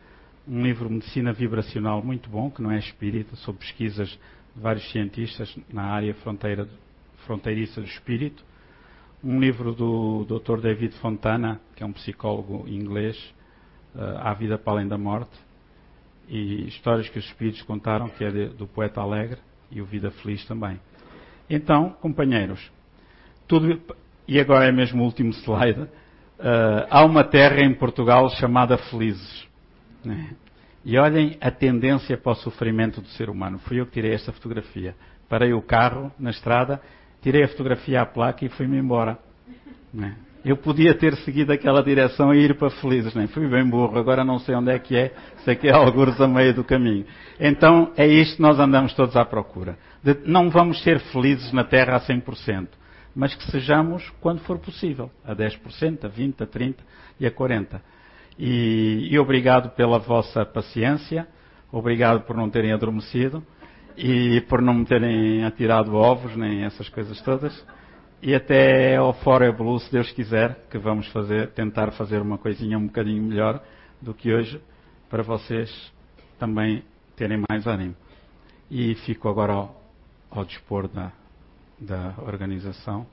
[0.47, 5.57] um livro Medicina Vibracional muito bom, que não é espírita, sobre pesquisas de vários cientistas
[5.73, 6.69] na área fronteira,
[7.25, 8.45] fronteiriça do espírito
[9.25, 10.61] um livro do Dr.
[10.61, 13.17] David Fontana, que é um psicólogo inglês,
[13.95, 15.31] uh, Há Vida para Além da Morte,
[16.29, 19.39] e histórias que os espíritos contaram, que é de, do poeta Alegre,
[19.70, 20.81] e o Vida Feliz também.
[21.49, 22.70] Então, companheiros,
[23.47, 23.81] tudo,
[24.27, 25.89] e agora é mesmo o último slide, uh,
[26.91, 29.47] há uma terra em Portugal chamada Felizes.
[30.05, 30.35] Né?
[30.85, 33.59] E olhem a tendência para o sofrimento do ser humano.
[33.61, 34.95] Fui eu que tirei esta fotografia.
[35.29, 36.81] Parei o carro na estrada
[37.23, 39.16] tirei a fotografia à placa e fui-me embora.
[39.95, 40.16] Né?
[40.45, 43.28] Eu podia ter seguido aquela direção e ir para Felizes, né?
[43.28, 45.14] fui bem burro, agora não sei onde é que é,
[45.45, 47.07] sei que é alguns a meio do caminho.
[47.38, 49.78] Então é isto que nós andamos todos à procura.
[50.03, 52.68] De, não vamos ser felizes na Terra a 100%,
[53.14, 56.74] mas que sejamos quando for possível, a 10%, a 20%, a 30%
[57.20, 57.80] e a 40%.
[58.36, 61.28] E, e obrigado pela vossa paciência,
[61.70, 63.45] obrigado por não terem adormecido
[63.97, 67.64] e por não me terem atirado ovos, nem essas coisas todas.
[68.25, 72.79] E até ao Fora Blue, se Deus quiser, que vamos fazer, tentar fazer uma coisinha
[72.79, 73.61] um bocadinho melhor
[74.01, 74.62] do que hoje,
[75.11, 75.93] para vocês
[76.39, 76.85] também
[77.16, 77.97] terem mais ânimo.
[78.70, 79.83] E fico agora ao,
[80.31, 81.11] ao dispor da,
[81.81, 83.05] da organização.